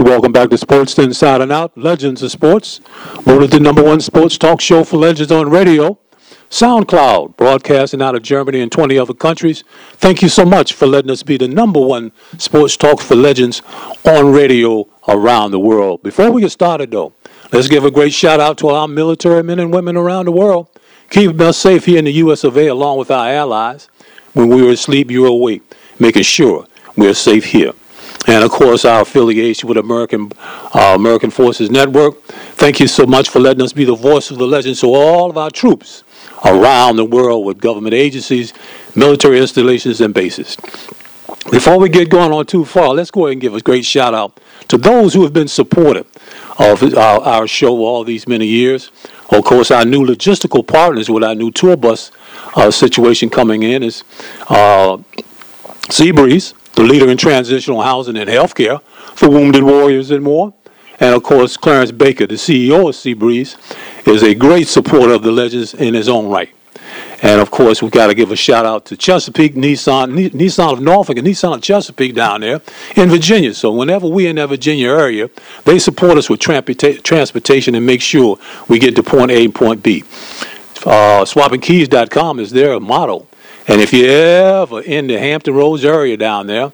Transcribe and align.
welcome 0.00 0.32
back 0.32 0.50
to 0.50 0.58
Sports 0.58 0.98
Inside 0.98 1.40
and 1.40 1.52
Out, 1.52 1.76
Legends 1.76 2.22
of 2.22 2.30
Sports. 2.30 2.80
Voted 3.22 3.50
the 3.50 3.60
number 3.60 3.82
one 3.82 4.00
sports 4.00 4.38
talk 4.38 4.60
show 4.60 4.82
for 4.82 4.96
legends 4.96 5.30
on 5.30 5.50
radio. 5.50 5.98
SoundCloud, 6.50 7.36
broadcasting 7.36 8.00
out 8.00 8.14
of 8.14 8.22
Germany 8.22 8.60
and 8.60 8.72
20 8.72 8.98
other 8.98 9.12
countries. 9.12 9.62
Thank 9.94 10.22
you 10.22 10.28
so 10.28 10.44
much 10.44 10.72
for 10.72 10.86
letting 10.86 11.10
us 11.10 11.22
be 11.22 11.36
the 11.36 11.48
number 11.48 11.80
one 11.80 12.12
sports 12.38 12.76
talk 12.76 13.00
for 13.00 13.14
legends 13.14 13.62
on 14.04 14.32
radio 14.32 14.88
around 15.06 15.50
the 15.50 15.60
world. 15.60 16.02
Before 16.02 16.30
we 16.30 16.40
get 16.40 16.50
started, 16.50 16.90
though, 16.90 17.12
let's 17.52 17.68
give 17.68 17.84
a 17.84 17.90
great 17.90 18.14
shout 18.14 18.40
out 18.40 18.56
to 18.58 18.68
our 18.68 18.88
military 18.88 19.42
men 19.42 19.58
and 19.58 19.72
women 19.72 19.96
around 19.96 20.24
the 20.24 20.32
world, 20.32 20.68
keeping 21.10 21.40
us 21.42 21.58
safe 21.58 21.84
here 21.84 21.98
in 21.98 22.06
the 22.06 22.12
U.S. 22.12 22.42
of 22.42 22.56
A. 22.56 22.68
along 22.68 22.98
with 22.98 23.10
our 23.10 23.28
allies. 23.28 23.88
When 24.32 24.48
we 24.48 24.62
were 24.62 24.70
asleep, 24.70 25.10
you 25.10 25.22
were 25.22 25.28
awake, 25.28 25.62
making 25.98 26.22
sure 26.22 26.66
we're 26.96 27.14
safe 27.14 27.44
here 27.44 27.72
and 28.26 28.42
of 28.44 28.50
course 28.50 28.84
our 28.84 29.02
affiliation 29.02 29.68
with 29.68 29.78
American 29.78 30.32
uh, 30.38 30.94
American 30.94 31.30
Forces 31.30 31.70
Network. 31.70 32.22
Thank 32.56 32.80
you 32.80 32.86
so 32.86 33.06
much 33.06 33.28
for 33.28 33.40
letting 33.40 33.62
us 33.62 33.72
be 33.72 33.84
the 33.84 33.94
voice 33.94 34.30
of 34.30 34.38
the 34.38 34.46
legends 34.46 34.80
to 34.80 34.94
all 34.94 35.30
of 35.30 35.36
our 35.36 35.50
troops 35.50 36.04
around 36.44 36.96
the 36.96 37.04
world 37.04 37.44
with 37.44 37.58
government 37.58 37.94
agencies, 37.94 38.52
military 38.94 39.40
installations, 39.40 40.00
and 40.00 40.14
bases. 40.14 40.56
Before 41.50 41.78
we 41.78 41.88
get 41.88 42.08
going 42.08 42.32
on 42.32 42.46
too 42.46 42.64
far, 42.64 42.94
let's 42.94 43.10
go 43.10 43.26
ahead 43.26 43.32
and 43.32 43.40
give 43.40 43.54
a 43.54 43.60
great 43.60 43.84
shout 43.84 44.14
out 44.14 44.40
to 44.68 44.78
those 44.78 45.12
who 45.12 45.22
have 45.24 45.32
been 45.32 45.48
supportive 45.48 46.06
of 46.58 46.82
our, 46.94 47.20
our 47.20 47.46
show 47.46 47.84
all 47.84 48.02
these 48.02 48.26
many 48.26 48.46
years. 48.46 48.90
Of 49.30 49.44
course, 49.44 49.70
our 49.70 49.84
new 49.84 50.04
logistical 50.04 50.66
partners 50.66 51.10
with 51.10 51.22
our 51.22 51.34
new 51.34 51.50
tour 51.50 51.76
bus 51.76 52.10
uh, 52.56 52.70
situation 52.70 53.28
coming 53.28 53.62
in 53.62 53.82
is 53.82 54.04
uh, 54.48 54.98
Seabreeze, 55.90 56.54
the 56.74 56.82
leader 56.82 57.08
in 57.08 57.16
transitional 57.16 57.82
housing 57.82 58.16
and 58.16 58.28
healthcare 58.28 58.82
for 59.14 59.28
wounded 59.28 59.62
warriors 59.62 60.10
and 60.10 60.22
more. 60.22 60.52
And 61.00 61.14
of 61.14 61.22
course, 61.22 61.56
Clarence 61.56 61.90
Baker, 61.90 62.26
the 62.26 62.34
CEO 62.34 62.88
of 62.88 62.94
Seabreeze, 62.94 63.56
is 64.06 64.22
a 64.22 64.34
great 64.34 64.68
supporter 64.68 65.12
of 65.12 65.22
the 65.22 65.32
Legends 65.32 65.74
in 65.74 65.94
his 65.94 66.08
own 66.08 66.28
right. 66.28 66.50
And 67.22 67.40
of 67.40 67.50
course, 67.50 67.82
we've 67.82 67.90
got 67.90 68.08
to 68.08 68.14
give 68.14 68.30
a 68.30 68.36
shout 68.36 68.66
out 68.66 68.84
to 68.86 68.96
Chesapeake 68.96 69.54
Nissan, 69.54 70.30
Nissan 70.30 70.72
of 70.72 70.80
Norfolk, 70.80 71.16
and 71.16 71.26
Nissan 71.26 71.54
of 71.54 71.62
Chesapeake 71.62 72.14
down 72.14 72.42
there 72.42 72.60
in 72.96 73.08
Virginia. 73.08 73.54
So 73.54 73.72
whenever 73.72 74.06
we're 74.06 74.30
in 74.30 74.36
that 74.36 74.48
Virginia 74.48 74.90
area, 74.90 75.30
they 75.64 75.78
support 75.78 76.18
us 76.18 76.28
with 76.28 76.40
transportation 76.40 77.74
and 77.74 77.86
make 77.86 78.02
sure 78.02 78.38
we 78.68 78.78
get 78.78 78.94
to 78.96 79.02
point 79.02 79.30
A 79.30 79.44
and 79.44 79.54
point 79.54 79.82
B. 79.82 80.02
Uh, 80.84 81.24
swappingkeys.com 81.24 82.40
is 82.40 82.50
their 82.50 82.78
motto. 82.78 83.26
And 83.66 83.80
if 83.80 83.92
you 83.92 84.06
ever 84.06 84.82
in 84.82 85.06
the 85.06 85.18
Hampton 85.18 85.54
Roads 85.54 85.84
area 85.84 86.16
down 86.16 86.46
there, 86.46 86.72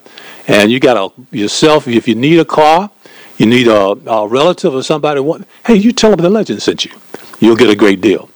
and 0.48 0.72
you 0.72 0.80
got 0.80 0.96
a 0.96 1.36
yourself, 1.36 1.86
if 1.86 2.08
you 2.08 2.14
need 2.14 2.40
a 2.40 2.44
car, 2.44 2.90
you 3.36 3.46
need 3.46 3.68
a, 3.68 3.96
a 4.10 4.26
relative 4.26 4.74
or 4.74 4.82
somebody, 4.82 5.20
want, 5.20 5.46
hey, 5.66 5.76
you 5.76 5.92
tell 5.92 6.10
them 6.10 6.20
the 6.20 6.30
legend 6.30 6.62
sent 6.62 6.84
you. 6.84 6.92
You'll 7.38 7.56
get 7.56 7.70
a 7.70 7.76
great 7.76 8.00
deal. 8.00 8.28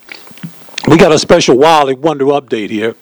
We 0.89 0.97
got 0.97 1.13
a 1.13 1.19
special 1.19 1.59
Wali 1.59 1.95
Wonder 1.95 2.27
update 2.27 2.71
here, 2.71 2.95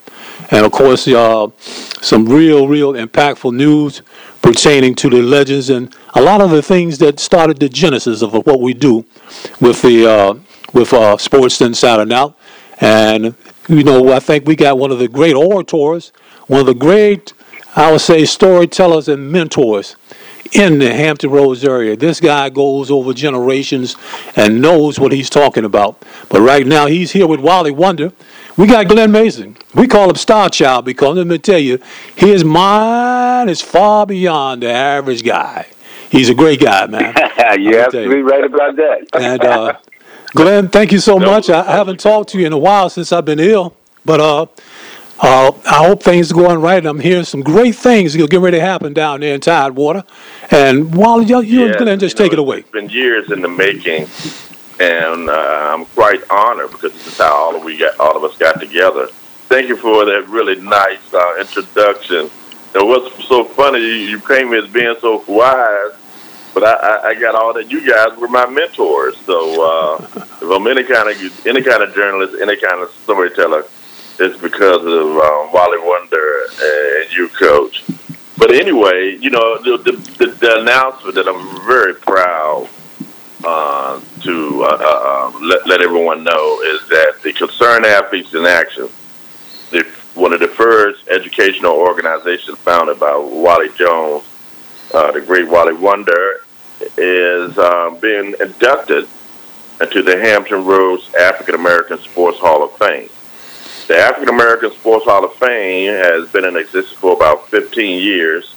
and 0.50 0.64
of 0.64 0.72
course, 0.72 1.06
uh, 1.06 1.48
some 1.58 2.26
real, 2.26 2.66
real 2.66 2.94
impactful 2.94 3.54
news 3.54 4.02
pertaining 4.40 4.94
to 4.96 5.10
the 5.10 5.22
legends 5.22 5.70
and 5.70 5.94
a 6.14 6.20
lot 6.20 6.40
of 6.40 6.50
the 6.50 6.62
things 6.62 6.98
that 6.98 7.20
started 7.20 7.58
the 7.58 7.68
genesis 7.68 8.22
of 8.22 8.32
what 8.32 8.60
we 8.60 8.74
do 8.74 9.04
with 9.60 9.82
the 9.82 10.06
uh, 10.10 10.34
with 10.72 10.92
uh, 10.92 11.16
Sports 11.18 11.60
Inside 11.60 12.00
and 12.00 12.12
Out. 12.12 12.36
And 12.82 13.36
you 13.68 13.84
know, 13.84 14.12
I 14.12 14.18
think 14.18 14.46
we 14.46 14.56
got 14.56 14.76
one 14.76 14.90
of 14.90 14.98
the 14.98 15.06
great 15.08 15.34
orators, 15.34 16.12
one 16.48 16.60
of 16.60 16.66
the 16.66 16.74
great, 16.74 17.32
I 17.76 17.92
would 17.92 18.00
say, 18.00 18.24
storytellers 18.24 19.06
and 19.08 19.30
mentors 19.30 19.94
in 20.52 20.80
the 20.80 20.92
Hampton 20.92 21.30
Roads 21.30 21.64
area. 21.64 21.96
This 21.96 22.18
guy 22.18 22.50
goes 22.50 22.90
over 22.90 23.14
generations 23.14 23.94
and 24.34 24.60
knows 24.60 24.98
what 24.98 25.12
he's 25.12 25.30
talking 25.30 25.64
about. 25.64 26.02
But 26.28 26.40
right 26.40 26.66
now, 26.66 26.86
he's 26.86 27.12
here 27.12 27.26
with 27.28 27.38
Wali 27.38 27.70
Wonder. 27.70 28.12
We 28.56 28.66
got 28.66 28.88
Glenn 28.88 29.12
Mason. 29.12 29.56
We 29.74 29.86
call 29.86 30.10
him 30.10 30.16
Star 30.16 30.50
Child 30.50 30.84
because 30.84 31.16
let 31.16 31.26
me 31.26 31.38
tell 31.38 31.60
you, 31.60 31.78
his 32.16 32.44
mind 32.44 33.48
is 33.48 33.62
far 33.62 34.06
beyond 34.06 34.64
the 34.64 34.70
average 34.70 35.22
guy. 35.24 35.68
He's 36.10 36.28
a 36.28 36.34
great 36.34 36.60
guy, 36.60 36.86
man. 36.86 37.14
You're 37.60 37.80
absolutely 37.80 38.22
right 38.22 38.44
about 38.44 38.76
that. 38.76 39.06
and 39.14 39.42
uh, 39.44 39.76
Glenn, 40.34 40.68
thank 40.68 40.92
you 40.92 40.98
so 40.98 41.18
no, 41.18 41.26
much. 41.26 41.50
I 41.50 41.62
haven't 41.62 42.00
talked 42.00 42.30
to 42.30 42.38
you 42.38 42.46
in 42.46 42.52
a 42.52 42.58
while 42.58 42.88
since 42.88 43.12
I've 43.12 43.24
been 43.24 43.38
ill, 43.38 43.74
but 44.04 44.18
uh, 44.18 44.42
uh, 45.20 45.52
I 45.66 45.86
hope 45.86 46.02
things 46.02 46.32
are 46.32 46.34
going 46.34 46.60
right. 46.60 46.84
I'm 46.84 47.00
hearing 47.00 47.24
some 47.24 47.42
great 47.42 47.74
things 47.74 48.14
are 48.14 48.18
getting 48.18 48.40
ready 48.40 48.58
to 48.58 48.64
happen 48.64 48.94
down 48.94 49.20
there 49.20 49.34
in 49.34 49.40
Tidewater. 49.40 50.04
And 50.50 50.94
while 50.94 51.20
you, 51.20 51.40
you 51.42 51.66
and 51.66 51.76
Glenn, 51.76 51.98
just 51.98 52.16
take 52.16 52.32
know, 52.32 52.34
it 52.34 52.38
away. 52.38 52.58
It's 52.58 52.70
been 52.70 52.88
years 52.88 53.30
in 53.30 53.42
the 53.42 53.48
making, 53.48 54.08
and 54.80 55.28
uh, 55.28 55.70
I'm 55.74 55.84
quite 55.86 56.22
honored 56.30 56.70
because 56.70 56.94
this 56.94 57.06
is 57.06 57.18
how 57.18 57.34
all 57.34 57.56
of 57.56 57.62
we 57.62 57.76
got, 57.76 58.00
all 58.00 58.16
of 58.16 58.24
us 58.24 58.36
got 58.38 58.58
together. 58.58 59.08
Thank 59.48 59.68
you 59.68 59.76
for 59.76 60.06
that 60.06 60.28
really 60.28 60.58
nice 60.60 61.12
uh, 61.12 61.36
introduction. 61.38 62.30
And 62.74 62.88
what's 62.88 63.26
so 63.26 63.44
funny, 63.44 63.80
you, 63.80 63.94
you 64.08 64.20
came 64.20 64.54
as 64.54 64.66
being 64.70 64.96
so 65.02 65.22
wise 65.28 65.92
but 66.54 66.64
I, 66.64 67.10
I, 67.10 67.14
got 67.14 67.34
all 67.34 67.52
that. 67.54 67.70
You 67.70 67.86
guys 67.88 68.16
were 68.18 68.28
my 68.28 68.46
mentors. 68.46 69.16
So 69.18 69.62
uh, 69.62 69.96
if 70.16 70.42
I'm 70.42 70.66
any 70.66 70.84
kind 70.84 71.08
of 71.08 71.46
any 71.46 71.62
kind 71.62 71.82
of 71.82 71.94
journalist, 71.94 72.40
any 72.40 72.56
kind 72.56 72.82
of 72.82 72.90
storyteller, 73.02 73.64
it's 74.18 74.40
because 74.40 74.84
of 74.84 75.16
um, 75.16 75.52
Wali 75.52 75.78
Wonder 75.78 76.44
and 76.60 77.12
you, 77.12 77.28
Coach. 77.28 77.84
But 78.38 78.52
anyway, 78.52 79.16
you 79.20 79.30
know 79.30 79.58
the, 79.62 79.78
the, 79.78 79.92
the, 79.92 80.26
the 80.32 80.60
announcement 80.60 81.14
that 81.14 81.28
I'm 81.28 81.66
very 81.66 81.94
proud 81.94 82.68
uh, 83.44 84.00
to 84.20 84.64
uh, 84.64 84.78
uh, 84.80 85.32
um, 85.34 85.42
let, 85.42 85.66
let 85.66 85.80
everyone 85.80 86.24
know 86.24 86.60
is 86.62 86.86
that 86.88 87.14
the 87.22 87.32
Concerned 87.32 87.84
Athletes 87.84 88.34
in 88.34 88.46
Action, 88.46 88.88
the, 89.70 89.84
one 90.14 90.32
of 90.32 90.40
the 90.40 90.48
first 90.48 91.08
educational 91.08 91.72
organizations 91.72 92.58
founded 92.58 93.00
by 93.00 93.16
Wali 93.16 93.70
Jones, 93.70 94.24
uh, 94.92 95.12
the 95.12 95.20
great 95.20 95.48
Wali 95.48 95.74
Wonder, 95.74 96.40
is 96.96 97.56
uh, 97.58 97.90
being 98.00 98.34
inducted 98.40 99.06
into 99.80 100.02
the 100.02 100.18
Hampton 100.18 100.64
Roads 100.64 101.12
African 101.14 101.54
American 101.54 101.98
Sports 101.98 102.38
Hall 102.38 102.62
of 102.62 102.72
Fame. 102.76 103.08
The 103.88 103.96
African 103.96 104.34
American 104.34 104.70
Sports 104.72 105.04
Hall 105.04 105.24
of 105.24 105.34
Fame 105.34 105.92
has 105.92 106.30
been 106.30 106.44
in 106.44 106.56
existence 106.56 106.98
for 106.98 107.14
about 107.14 107.48
15 107.48 108.02
years, 108.02 108.54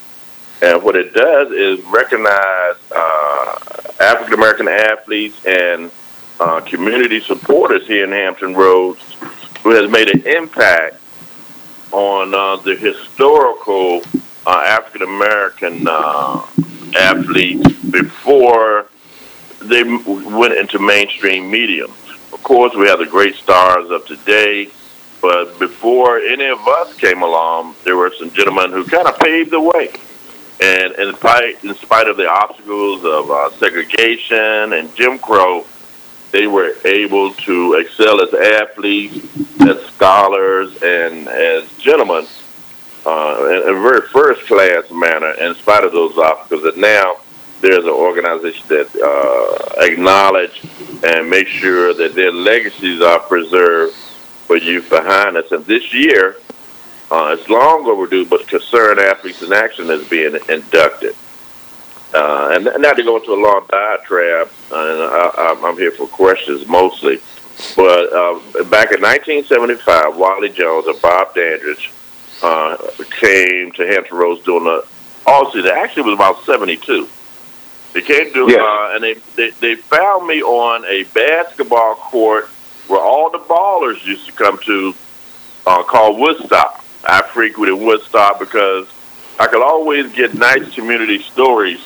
and 0.62 0.82
what 0.84 0.96
it 0.96 1.14
does 1.14 1.52
is 1.52 1.84
recognize 1.86 2.76
uh, 2.96 3.60
African 4.00 4.34
American 4.34 4.68
athletes 4.68 5.44
and 5.46 5.92
uh, 6.40 6.62
community 6.62 7.20
supporters 7.20 7.88
here 7.88 8.04
in 8.04 8.12
Hampton 8.12 8.54
Roads 8.54 9.02
who 9.66 9.72
has 9.72 9.90
made 9.90 10.10
an 10.10 10.22
impact 10.28 10.98
on 11.92 12.36
uh, 12.36 12.56
the 12.58 12.76
historical 12.76 14.02
uh, 14.46 14.64
African 14.66 15.02
American 15.02 15.88
uh, 15.90 16.46
athletes 16.98 17.74
before 17.90 18.88
they 19.62 19.84
went 19.84 20.54
into 20.54 20.80
mainstream 20.80 21.50
media. 21.50 21.86
Of 21.86 22.44
course, 22.44 22.76
we 22.76 22.88
have 22.88 23.00
the 23.00 23.06
great 23.06 23.36
stars 23.36 23.90
of 23.90 24.06
today, 24.06 24.70
but 25.22 25.58
before 25.58 26.20
any 26.20 26.46
of 26.46 26.60
us 26.68 26.94
came 26.96 27.22
along, 27.22 27.76
there 27.84 27.96
were 27.96 28.12
some 28.20 28.32
gentlemen 28.32 28.72
who 28.72 28.86
kind 28.86 29.08
of 29.08 29.18
paved 29.20 29.52
the 29.52 29.62
way. 29.62 29.92
And 30.62 30.94
in 30.96 31.16
spite, 31.16 31.64
in 31.64 31.76
spite 31.76 32.08
of 32.08 32.18
the 32.18 32.30
obstacles 32.30 33.04
of 33.04 33.30
uh, 33.32 33.50
segregation 33.52 34.74
and 34.74 34.94
Jim 34.96 35.20
Crow, 35.20 35.66
they 36.32 36.48
were 36.48 36.76
able 36.86 37.34
to 37.34 37.74
excel 37.74 38.22
as 38.22 38.34
athletes, 38.34 39.16
as 39.62 39.82
scholars, 39.86 40.82
and 40.82 41.28
as 41.28 41.72
gentlemen 41.78 42.28
uh, 43.06 43.62
in 43.64 43.70
a 43.70 43.82
very 43.82 44.02
first 44.08 44.48
class 44.48 44.90
manner 44.92 45.32
in 45.32 45.56
spite 45.56 45.84
of 45.84 45.92
those 45.92 46.18
obstacles. 46.18 46.76
Now 46.76 47.18
there's 47.62 47.84
an 47.84 47.90
organization 47.90 48.68
that 48.68 48.90
uh, 48.96 49.82
acknowledge 49.82 50.62
and 51.04 51.30
make 51.30 51.48
sure 51.48 51.94
that 51.94 52.16
their 52.16 52.32
legacies 52.32 53.02
are 53.02 53.20
preserved 53.20 53.94
for 53.94 54.58
youth 54.58 54.90
behind 54.90 55.38
us. 55.38 55.52
And 55.52 55.66
this 55.66 55.94
year, 55.94 56.38
uh, 57.12 57.36
it's 57.38 57.48
long 57.50 57.86
overdue, 57.86 58.26
but 58.26 58.48
Concerned 58.48 59.00
Athletes 59.00 59.42
in 59.42 59.54
Action 59.54 59.90
is 59.90 60.08
being 60.08 60.38
inducted. 60.50 61.16
Uh, 62.14 62.52
and 62.54 62.66
not 62.82 62.96
to 62.96 63.04
go 63.04 63.18
into 63.18 63.34
a 63.34 63.36
long 63.36 63.66
diatribe, 63.70 64.50
uh, 64.72 64.76
and 64.76 65.02
I, 65.02 65.68
I'm 65.68 65.78
here 65.78 65.92
for 65.92 66.08
questions 66.08 66.66
mostly, 66.66 67.20
but 67.76 68.14
uh, 68.14 68.40
back 68.70 68.92
in 68.92 69.02
1975, 69.02 70.16
Wali 70.16 70.50
Jones 70.50 70.88
and 70.88 71.02
Bob 71.02 71.34
Dandridge 71.36 71.92
uh, 72.42 72.78
came 73.20 73.72
to 73.74 73.86
Hampton 73.86 74.18
Roads 74.18 74.44
doing 74.44 74.66
the 74.66 74.86
all 75.26 75.52
season. 75.52 75.72
Actually, 75.72 76.04
it 76.04 76.06
was 76.06 76.16
about 76.16 76.44
'72. 76.44 77.08
They 77.94 78.02
came 78.02 78.34
to 78.34 78.52
yeah. 78.52 78.58
uh, 78.60 78.92
and 78.94 79.04
they, 79.04 79.14
they 79.36 79.50
they 79.52 79.76
found 79.76 80.28
me 80.28 80.42
on 80.42 80.86
a 80.86 81.04
basketball 81.14 81.96
court 81.96 82.48
where 82.88 83.00
all 83.00 83.30
the 83.32 83.40
ballers 83.40 84.06
used 84.06 84.26
to 84.28 84.32
come 84.32 84.60
to, 84.60 84.94
uh, 85.66 85.82
called 85.84 86.20
Woodstock. 86.20 86.84
I 87.08 87.22
frequented 87.22 87.80
Woodstock 87.80 88.40
because 88.40 88.88
I 89.40 89.48
could 89.48 89.62
always 89.62 90.14
get 90.14 90.34
nice 90.36 90.74
community 90.76 91.22
stories 91.22 91.82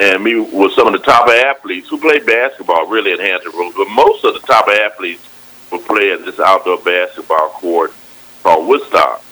and 0.00 0.24
me 0.24 0.40
with 0.40 0.72
some 0.72 0.86
of 0.86 0.94
the 0.94 0.98
top 0.98 1.28
athletes 1.28 1.88
who 1.88 1.98
played 1.98 2.24
basketball 2.24 2.86
really 2.86 3.12
in 3.12 3.20
Hampton 3.20 3.52
Roads, 3.54 3.76
but 3.76 3.88
most 3.90 4.24
of 4.24 4.32
the 4.32 4.40
top 4.40 4.66
athletes 4.68 5.22
will 5.70 5.80
play 5.80 6.12
at 6.12 6.24
this 6.24 6.40
outdoor 6.40 6.78
basketball 6.78 7.50
court 7.50 7.92
called 8.42 8.66
Woodstock. 8.66 9.22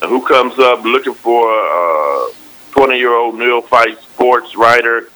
And 0.00 0.10
who 0.10 0.26
comes 0.26 0.58
up 0.58 0.84
looking 0.84 1.14
for 1.14 1.48
a 1.50 2.30
20 2.72 2.98
year 2.98 3.14
old 3.14 3.38
neophyte 3.38 4.00
sports 4.02 4.56
writer 4.56 5.08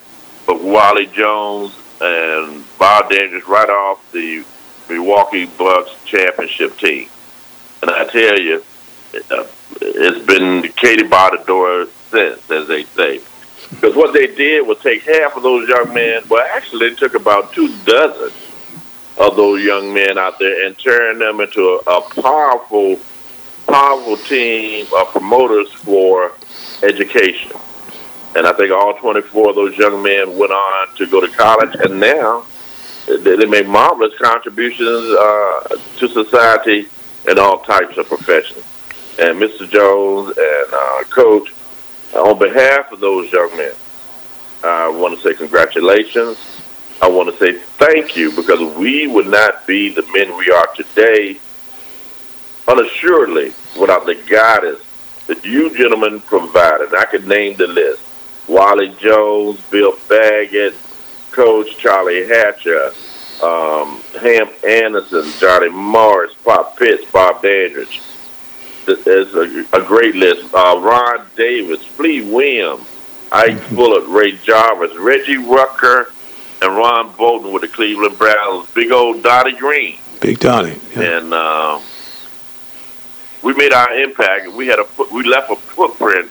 of 0.49 0.63
Wali 0.63 1.07
Jones 1.07 1.77
and 2.01 2.65
Bob 2.79 3.11
Dandridge 3.11 3.45
right 3.45 3.69
off 3.69 4.13
the 4.13 4.45
Milwaukee 4.89 5.47
Bucks 5.47 5.91
championship 6.05 6.77
team. 6.79 7.09
And 7.83 7.91
I 7.91 8.05
tell 8.05 8.39
you, 8.39 8.63
uh, 9.31 9.47
it's 9.81 10.27
been 10.27 10.63
Katie 10.77 11.07
by 11.07 11.31
the 11.37 11.43
door 11.45 11.87
since, 12.11 12.49
as 12.51 12.69
they 12.69 12.85
say. 12.85 13.21
Because 13.71 13.97
what 13.97 14.13
they 14.13 14.29
did 14.29 14.67
was 14.67 14.79
take 14.81 15.03
half 15.03 15.37
of 15.37 15.43
those 15.43 15.69
young 15.69 15.93
men, 15.93 16.23
well, 16.29 16.47
actually, 16.55 16.91
they 16.91 16.95
took 16.95 17.15
about 17.15 17.53
two 17.53 17.69
dozen 17.85 18.31
of 19.19 19.35
those 19.35 19.65
young 19.65 19.93
men 19.93 20.19
out 20.19 20.39
there 20.39 20.67
and 20.67 20.79
turn 20.79 21.19
them 21.19 21.41
into 21.41 21.81
a, 21.87 21.91
a 21.91 22.01
powerful, 22.23 22.99
powerful 23.76 24.17
team 24.17 24.87
of 24.96 25.06
promoters 25.08 25.70
for 25.70 26.32
education. 26.82 27.52
And 28.34 28.46
I 28.46 28.55
think 28.55 28.73
all 28.73 28.94
24 28.94 29.50
of 29.50 29.55
those 29.55 29.76
young 29.76 30.02
men 30.02 30.38
went 30.38 30.50
on 30.50 30.94
to 30.96 31.06
go 31.06 31.20
to 31.20 31.28
college, 31.28 31.75
and 31.81 32.00
now 32.00 32.46
they 33.06 33.44
make 33.44 33.69
marvelous 33.69 34.17
contributions 34.19 35.11
uh, 35.19 35.76
to 35.99 36.08
society 36.08 36.88
in 37.28 37.38
all 37.38 37.58
types 37.58 37.99
of 37.99 38.08
professions. 38.08 38.64
And 39.19 39.38
Mr. 39.38 39.69
Jones 39.69 40.28
and 40.38 40.73
uh, 40.73 41.05
Coach, 41.11 41.52
on 42.14 42.38
behalf 42.38 42.90
of 42.93 43.00
those 43.00 43.31
young 43.31 43.55
men, 43.58 43.75
I 44.64 44.88
want 44.88 45.20
to 45.20 45.20
say 45.20 45.34
congratulations. 45.34 46.38
I 47.02 47.11
want 47.11 47.28
to 47.28 47.37
say 47.37 47.58
thank 47.76 48.17
you 48.17 48.31
because 48.31 48.75
we 48.75 49.06
would 49.06 49.26
not 49.26 49.67
be 49.67 49.90
the 49.90 50.02
men 50.14 50.34
we 50.38 50.50
are 50.50 50.67
today 50.75 51.38
unassuredly 52.67 53.52
without 53.76 54.06
the 54.06 54.14
guidance 54.28 54.81
that 55.26 55.44
you 55.44 55.76
gentlemen 55.76 56.20
provided. 56.20 56.94
I 56.94 57.05
could 57.05 57.26
name 57.26 57.56
the 57.56 57.67
list. 57.67 58.02
Wali 58.49 58.94
Jones, 59.00 59.61
Bill 59.70 59.96
Baggett, 60.08 60.75
Coach 61.32 61.76
Charlie 61.78 62.26
Hatcher, 62.26 62.93
um, 63.43 64.00
Ham 64.20 64.49
Anderson, 64.67 65.25
Johnny 65.38 65.69
Morris, 65.69 66.32
Pop 66.44 66.78
Pitts, 66.78 67.11
Bob 67.11 67.43
Dandridge. 67.43 68.00
It's 68.88 69.34
a, 69.34 69.67
a 69.76 69.84
great 69.84 70.14
list. 70.14 70.55
Uh, 70.55 70.78
Ron 70.81 71.26
Davis, 71.37 71.84
Flea 71.84 72.23
Williams, 72.23 72.87
Ike 73.32 73.58
Fullert, 73.70 74.06
Ray 74.08 74.38
Jarvis, 74.44 74.96
Reggie 74.96 75.38
Rucker, 75.38 76.12
and 76.62 76.76
Ron 76.76 77.12
Bolton 77.17 77.52
with 77.52 77.62
the 77.62 77.69
Cleveland 77.69 78.17
Browns. 78.17 78.70
Big 78.70 78.93
old 78.93 79.23
Donnie 79.25 79.56
Green. 79.56 79.99
Big 80.20 80.38
Donnie. 80.38 80.78
Yeah. 80.94 81.19
And 81.19 81.34
uh, 81.34 81.81
we 83.47 83.55
made 83.55 83.73
our 83.73 83.95
impact. 83.95 84.53
We 84.53 84.67
had 84.67 84.81
a 84.81 84.87
we 85.13 85.23
left 85.23 85.53
a 85.53 85.57
footprint 85.57 86.29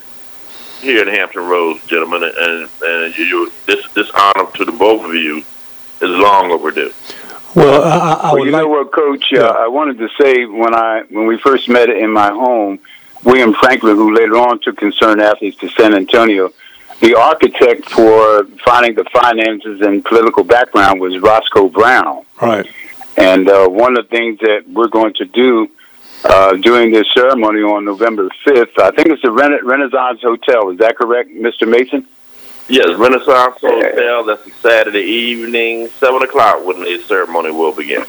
here 0.82 1.02
in 1.02 1.08
Hampton 1.08 1.44
Roads, 1.44 1.86
gentlemen, 1.88 2.24
and 2.24 2.70
and 2.84 3.18
you, 3.18 3.52
this 3.66 3.88
this 3.94 4.12
honor 4.12 4.52
to 4.56 4.66
the 4.66 4.74
both 4.74 5.06
of 5.06 5.14
you 5.14 5.38
is 5.38 6.10
long 6.10 6.52
overdue. 6.52 6.92
Well, 7.56 7.84
I, 7.84 8.30
I 8.32 8.34
well, 8.34 8.46
you 8.46 8.52
like, 8.52 8.64
know 8.64 8.68
what, 8.68 8.92
Coach? 8.92 9.32
Uh, 9.34 9.46
I 9.46 9.70
wanted 9.70 9.98
to 10.00 10.10
say 10.20 10.46
when 10.46 10.76
I 10.76 11.04
when 11.10 11.26
we 11.26 11.38
first 11.38 11.70
met 11.70 11.90
in 11.90 12.12
my 12.12 12.32
home, 12.32 12.80
William 13.24 13.54
Franklin, 13.54 13.96
who 13.96 14.14
later 14.14 14.36
on 14.36 14.60
took 14.60 14.76
concerned 14.76 15.22
athletes 15.22 15.58
to 15.60 15.70
San 15.70 15.96
Antonio, 15.96 16.52
the 17.00 17.16
architect 17.16 17.90
for 17.90 18.44
finding 18.66 18.94
the 18.94 19.06
finances 19.06 19.80
and 19.80 20.04
political 20.04 20.44
background 20.44 21.00
was 21.00 21.18
Roscoe 21.20 21.70
Brown. 21.70 22.26
Right. 22.42 22.70
And 23.16 23.48
uh, 23.48 23.70
one 23.70 23.98
of 23.98 24.10
the 24.10 24.18
things 24.18 24.40
that 24.40 24.66
we're 24.68 24.90
going 24.90 25.14
to 25.14 25.26
do 25.26 25.72
uh, 26.26 26.54
during 26.54 26.92
this 26.92 27.08
ceremony 27.14 27.62
on 27.62 27.86
November 27.86 28.30
5th, 28.46 28.80
I 28.80 28.92
think 28.92 29.10
it's 29.10 29.22
the 29.22 29.32
Rena- 29.32 29.64
Renaissance 29.64 30.22
Hotel. 30.22 30.70
Is 30.72 30.80
that 30.80 30.98
correct, 30.98 31.30
Mr. 31.30 31.68
Mason? 31.68 32.08
Yes, 32.68 32.98
Renaissance 32.98 33.62
Hotel. 33.62 34.24
That's 34.24 34.46
a 34.48 34.52
Saturday 34.52 35.04
evening, 35.04 35.88
seven 36.00 36.24
o'clock, 36.24 36.66
when 36.66 36.80
the 36.82 37.00
ceremony 37.08 37.52
will 37.52 37.76
begin. 37.76 38.04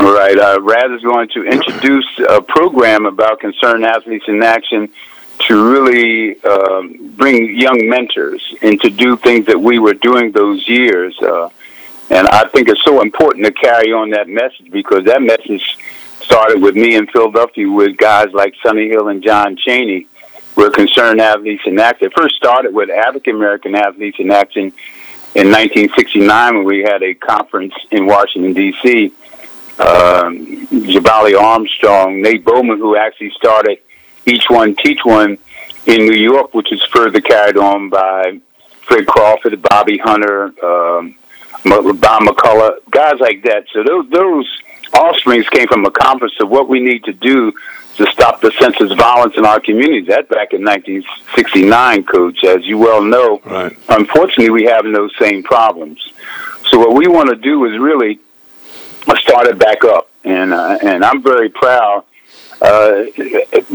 All 0.00 0.12
right. 0.12 0.36
Uh, 0.36 0.60
Raz 0.60 0.90
is 0.90 1.02
going 1.02 1.28
to 1.28 1.44
introduce 1.44 2.06
a 2.28 2.42
program 2.42 3.06
about 3.06 3.38
concerned 3.38 3.84
athletes 3.84 4.24
in 4.26 4.42
action 4.42 4.88
to 5.46 5.72
really 5.72 6.42
um, 6.42 7.12
bring 7.16 7.56
young 7.56 7.88
mentors 7.88 8.54
and 8.60 8.80
to 8.80 8.90
do 8.90 9.16
things 9.16 9.46
that 9.46 9.60
we 9.60 9.78
were 9.78 9.94
doing 9.94 10.32
those 10.32 10.68
years. 10.68 11.16
Uh, 11.20 11.48
and 12.10 12.26
I 12.28 12.48
think 12.48 12.68
it's 12.68 12.82
so 12.82 13.00
important 13.02 13.44
to 13.46 13.52
carry 13.52 13.92
on 13.92 14.10
that 14.10 14.28
message 14.28 14.70
because 14.72 15.04
that 15.04 15.22
message 15.22 15.78
started 16.28 16.60
with 16.60 16.76
me 16.76 16.94
in 16.94 17.06
Philadelphia 17.06 17.70
with 17.70 17.96
guys 17.96 18.28
like 18.34 18.54
Sonny 18.62 18.88
Hill 18.88 19.08
and 19.08 19.22
John 19.22 19.56
Cheney 19.56 20.06
were 20.56 20.68
concerned 20.68 21.22
athletes 21.22 21.62
in 21.64 21.80
action. 21.80 22.08
It 22.08 22.12
first 22.14 22.36
started 22.36 22.74
with 22.74 22.90
African 22.90 23.36
American 23.36 23.74
athletes 23.74 24.18
in 24.20 24.30
action 24.30 24.64
in 25.34 25.50
1969 25.50 26.54
when 26.54 26.64
we 26.66 26.82
had 26.82 27.02
a 27.02 27.14
conference 27.14 27.72
in 27.90 28.04
Washington, 28.04 28.52
D.C. 28.52 29.06
Um, 29.78 30.66
Jabali 30.66 31.40
Armstrong, 31.40 32.20
Nate 32.20 32.44
Bowman, 32.44 32.78
who 32.78 32.94
actually 32.94 33.30
started 33.30 33.78
Each 34.26 34.50
One 34.50 34.76
Teach 34.76 35.00
One 35.04 35.38
in 35.86 36.00
New 36.04 36.16
York, 36.16 36.52
which 36.52 36.70
is 36.72 36.82
further 36.92 37.22
carried 37.22 37.56
on 37.56 37.88
by 37.88 38.38
Fred 38.82 39.06
Crawford, 39.06 39.62
Bobby 39.62 39.96
Hunter, 39.96 40.44
um, 40.62 41.14
Bob 41.64 42.22
McCullough, 42.22 42.80
guys 42.90 43.18
like 43.18 43.42
that. 43.44 43.64
So 43.72 43.82
those, 43.82 44.10
those 44.10 44.60
offsprings 44.94 45.48
came 45.48 45.66
from 45.68 45.84
a 45.84 45.90
conference 45.90 46.34
of 46.40 46.48
what 46.48 46.68
we 46.68 46.80
need 46.80 47.04
to 47.04 47.12
do 47.12 47.52
to 47.96 48.06
stop 48.06 48.40
the 48.40 48.52
senseless 48.52 48.92
violence 48.92 49.36
in 49.36 49.44
our 49.44 49.60
communities. 49.60 50.06
That 50.08 50.28
back 50.28 50.52
in 50.52 50.64
1969, 50.64 52.04
Coach, 52.04 52.44
as 52.44 52.64
you 52.64 52.78
well 52.78 53.02
know. 53.02 53.40
Right. 53.44 53.76
Unfortunately, 53.88 54.50
we 54.50 54.64
have 54.64 54.84
those 54.84 55.12
same 55.18 55.42
problems. 55.42 56.12
So 56.70 56.78
what 56.78 56.94
we 56.94 57.08
want 57.08 57.30
to 57.30 57.36
do 57.36 57.64
is 57.64 57.78
really 57.78 58.20
start 59.16 59.46
it 59.46 59.58
back 59.58 59.84
up, 59.84 60.10
and 60.24 60.52
uh, 60.52 60.78
and 60.82 61.04
I'm 61.04 61.22
very 61.22 61.48
proud 61.48 62.04
uh, 62.60 63.04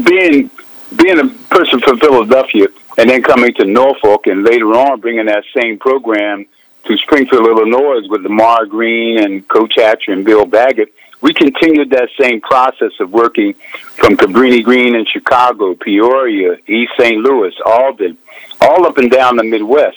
being 0.04 0.50
being 0.96 1.18
a 1.18 1.28
person 1.50 1.80
from 1.80 1.98
Philadelphia 1.98 2.68
and 2.98 3.10
then 3.10 3.22
coming 3.22 3.52
to 3.54 3.64
Norfolk 3.64 4.26
and 4.26 4.44
later 4.44 4.66
on 4.74 5.00
bringing 5.00 5.26
that 5.26 5.44
same 5.56 5.78
program 5.78 6.46
to 6.84 6.96
Springfield, 6.98 7.46
Illinois 7.46 8.06
with 8.08 8.22
Lamar 8.22 8.66
Green 8.66 9.18
and 9.18 9.46
Coach 9.48 9.74
Hatcher 9.76 10.12
and 10.12 10.24
Bill 10.24 10.46
Baggett 10.46 10.94
we 11.24 11.32
continued 11.32 11.88
that 11.88 12.10
same 12.20 12.38
process 12.42 12.92
of 13.00 13.10
working 13.10 13.54
from 13.96 14.14
Cabrini 14.14 14.62
Green 14.62 14.94
in 14.94 15.06
Chicago, 15.06 15.74
Peoria, 15.74 16.58
East 16.68 16.92
St. 17.00 17.16
Louis, 17.16 17.54
Albany, 17.64 18.18
all 18.60 18.86
up 18.86 18.98
and 18.98 19.10
down 19.10 19.36
the 19.36 19.42
Midwest. 19.42 19.96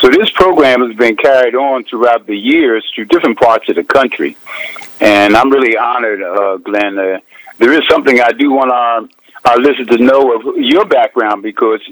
So 0.00 0.08
this 0.08 0.30
program 0.30 0.80
has 0.80 0.96
been 0.96 1.14
carried 1.14 1.54
on 1.54 1.84
throughout 1.84 2.26
the 2.26 2.38
years 2.38 2.90
through 2.94 3.04
different 3.04 3.38
parts 3.38 3.68
of 3.68 3.76
the 3.76 3.84
country. 3.84 4.34
And 4.98 5.36
I'm 5.36 5.50
really 5.50 5.76
honored, 5.76 6.22
uh, 6.22 6.56
Glenn. 6.56 6.98
Uh, 6.98 7.18
there 7.58 7.74
is 7.74 7.86
something 7.86 8.22
I 8.22 8.32
do 8.32 8.50
want 8.52 8.72
our, 8.72 9.06
our 9.44 9.58
listeners 9.58 9.88
to 9.88 9.98
know 9.98 10.34
of 10.34 10.56
your 10.56 10.86
background 10.86 11.42
because 11.42 11.82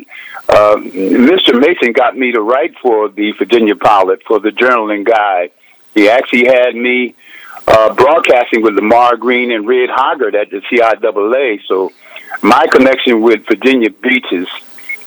uh, 0.48 0.76
Mr. 0.76 1.60
Mason 1.60 1.92
got 1.92 2.16
me 2.16 2.32
to 2.32 2.40
write 2.40 2.74
for 2.78 3.10
the 3.10 3.32
Virginia 3.32 3.76
Pilot, 3.76 4.22
for 4.26 4.40
the 4.40 4.50
Journal 4.50 4.90
and 4.90 5.04
Guide. 5.04 5.50
He 5.94 6.08
actually 6.08 6.46
had 6.46 6.74
me 6.74 7.14
uh, 7.66 7.94
broadcasting 7.94 8.62
with 8.62 8.74
Lamar 8.74 9.16
Green 9.16 9.52
and 9.52 9.66
Red 9.66 9.90
Hoggard 9.90 10.34
at 10.34 10.50
the 10.50 10.60
CIAA. 10.70 11.60
So 11.66 11.92
my 12.42 12.66
connection 12.66 13.22
with 13.22 13.46
Virginia 13.46 13.90
Beach 13.90 14.26
is, 14.32 14.48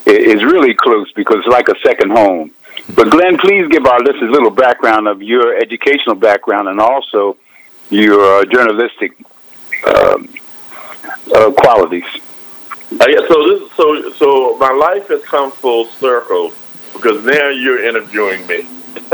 is 0.05 0.43
really 0.43 0.73
close 0.73 1.11
because 1.13 1.37
it's 1.39 1.47
like 1.47 1.67
a 1.69 1.79
second 1.83 2.11
home. 2.11 2.51
But 2.95 3.09
Glenn, 3.09 3.37
please 3.37 3.67
give 3.69 3.85
our 3.85 3.99
listeners 3.99 4.29
a 4.29 4.31
little 4.31 4.51
background 4.51 5.07
of 5.07 5.21
your 5.21 5.55
educational 5.55 6.15
background 6.15 6.67
and 6.67 6.79
also 6.79 7.37
your 7.89 8.41
uh, 8.41 8.45
journalistic 8.45 9.17
um, 9.87 10.29
uh, 11.33 11.51
qualities. 11.51 12.03
Uh, 12.99 13.05
yeah, 13.07 13.27
so 13.27 13.47
this, 13.49 13.71
so 13.73 14.11
so 14.13 14.57
my 14.59 14.71
life 14.71 15.07
has 15.07 15.23
come 15.23 15.51
full 15.51 15.85
circle 15.85 16.53
because 16.93 17.23
now 17.25 17.49
you're 17.49 17.83
interviewing 17.83 18.45
me. 18.47 18.67
Yes, 18.95 19.09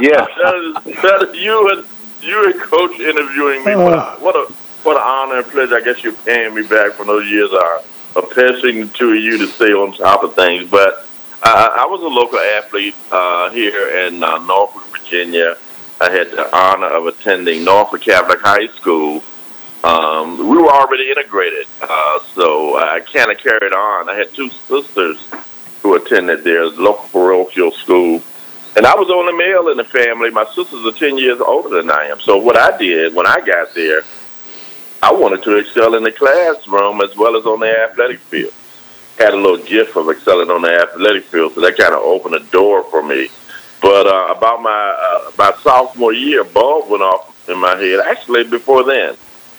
yes. 0.00 0.28
That 0.42 0.54
is, 0.56 0.74
that 1.02 1.28
is 1.28 1.42
you 1.42 1.70
and 1.70 1.86
you 2.22 2.52
and 2.52 2.60
Coach 2.60 2.98
interviewing 3.00 3.64
me. 3.64 3.76
What 3.76 3.92
a, 3.92 4.16
what 4.20 4.36
a 4.36 4.52
what 4.82 4.96
an 4.96 5.02
honor 5.02 5.38
and 5.38 5.46
pleasure. 5.46 5.76
I 5.76 5.80
guess 5.80 6.02
you're 6.02 6.12
paying 6.12 6.54
me 6.54 6.62
back 6.62 6.92
for 6.92 7.04
those 7.04 7.28
years 7.28 7.52
are 7.52 7.82
of 8.14 8.30
pestering 8.30 8.80
the 8.80 8.90
two 8.92 9.12
of 9.12 9.18
you 9.18 9.38
to 9.38 9.46
stay 9.46 9.72
on 9.72 9.92
top 9.92 10.22
of 10.22 10.34
things. 10.34 10.70
But 10.70 11.06
uh, 11.42 11.70
I 11.74 11.86
was 11.86 12.02
a 12.02 12.08
local 12.08 12.38
athlete 12.38 12.94
uh, 13.10 13.50
here 13.50 14.06
in 14.06 14.22
uh, 14.22 14.38
Norfolk, 14.38 14.84
Virginia. 14.88 15.56
I 16.00 16.10
had 16.10 16.30
the 16.30 16.54
honor 16.54 16.88
of 16.88 17.06
attending 17.06 17.64
Norfolk 17.64 18.02
Catholic 18.02 18.40
High 18.40 18.66
School. 18.68 19.22
Um, 19.84 20.38
we 20.38 20.58
were 20.58 20.70
already 20.70 21.10
integrated, 21.10 21.66
uh, 21.80 22.20
so 22.34 22.76
I 22.76 23.00
kind 23.00 23.32
of 23.32 23.38
carried 23.38 23.72
on. 23.72 24.08
I 24.08 24.14
had 24.14 24.32
two 24.32 24.48
sisters 24.50 25.26
who 25.82 25.96
attended 25.96 26.44
their 26.44 26.66
local 26.66 27.08
parochial 27.08 27.72
school. 27.72 28.22
And 28.76 28.86
I 28.86 28.94
was 28.94 29.10
only 29.10 29.32
male 29.34 29.68
in 29.68 29.76
the 29.76 29.84
family. 29.84 30.30
My 30.30 30.46
sisters 30.46 30.86
are 30.86 30.96
10 30.96 31.18
years 31.18 31.40
older 31.40 31.76
than 31.76 31.90
I 31.90 32.04
am. 32.04 32.20
So 32.20 32.38
what 32.38 32.56
I 32.56 32.76
did 32.78 33.14
when 33.14 33.26
I 33.26 33.40
got 33.40 33.74
there, 33.74 34.04
I 35.02 35.12
wanted 35.12 35.42
to 35.42 35.56
excel 35.56 35.94
in 35.94 36.04
the 36.04 36.12
classroom 36.12 37.00
as 37.00 37.14
well 37.16 37.36
as 37.36 37.44
on 37.44 37.60
the 37.60 37.78
athletic 37.90 38.20
field. 38.20 38.54
Had 39.18 39.34
a 39.34 39.36
little 39.36 39.58
gift 39.58 39.96
of 39.96 40.08
excelling 40.08 40.50
on 40.50 40.62
the 40.62 40.72
athletic 40.72 41.24
field, 41.24 41.54
so 41.54 41.60
that 41.60 41.76
kind 41.76 41.94
of 41.94 42.00
opened 42.00 42.36
a 42.36 42.40
door 42.50 42.84
for 42.84 43.02
me. 43.02 43.28
But 43.82 44.06
uh, 44.06 44.32
about 44.34 44.62
my 44.62 44.70
uh, 44.70 45.32
my 45.36 45.52
sophomore 45.60 46.14
year, 46.14 46.44
bulb 46.44 46.88
went 46.88 47.02
off 47.02 47.48
in 47.48 47.58
my 47.58 47.76
head. 47.76 48.00
Actually, 48.00 48.44
before 48.44 48.84
then, 48.84 49.16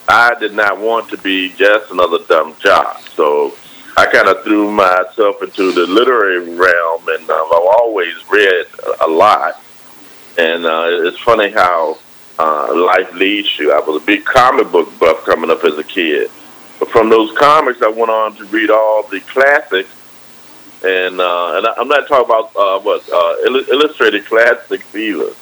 I 0.08 0.34
did 0.40 0.54
not 0.54 0.80
want 0.80 1.08
to 1.10 1.18
be 1.18 1.50
just 1.50 1.90
another 1.92 2.18
dumb 2.26 2.56
job. 2.58 3.00
So 3.14 3.54
I 3.96 4.06
kind 4.06 4.28
of 4.28 4.42
threw 4.42 4.70
myself 4.70 5.42
into 5.42 5.72
the 5.72 5.86
literary 5.86 6.40
realm, 6.40 7.04
and 7.08 7.30
uh, 7.30 7.34
I've 7.34 7.68
always 7.78 8.14
read 8.28 8.66
a 9.00 9.06
lot. 9.06 9.62
And 10.36 10.66
uh, 10.66 10.88
it's 11.06 11.18
funny 11.20 11.50
how 11.50 11.98
uh, 12.38 12.74
life 12.74 13.12
leads 13.14 13.56
you. 13.58 13.72
I 13.72 13.78
was 13.78 14.02
a 14.02 14.04
big 14.04 14.24
comic 14.24 14.72
book 14.72 14.88
buff 14.98 15.24
coming 15.24 15.50
up 15.50 15.62
as 15.62 15.78
a 15.78 15.84
kid. 15.84 16.30
But 16.80 16.90
from 16.90 17.08
those 17.08 17.36
comics, 17.38 17.82
I 17.82 17.88
went 17.88 18.10
on 18.10 18.34
to 18.36 18.44
read 18.46 18.70
all 18.70 19.04
the 19.04 19.20
classics. 19.20 19.90
And 20.84 21.20
uh, 21.20 21.56
and 21.56 21.66
I'm 21.66 21.88
not 21.88 22.08
talking 22.08 22.26
about 22.26 22.54
uh, 22.56 22.80
what 22.80 23.08
uh, 23.08 23.36
illustrated 23.72 24.26
classics 24.26 24.94
either. 24.94 25.32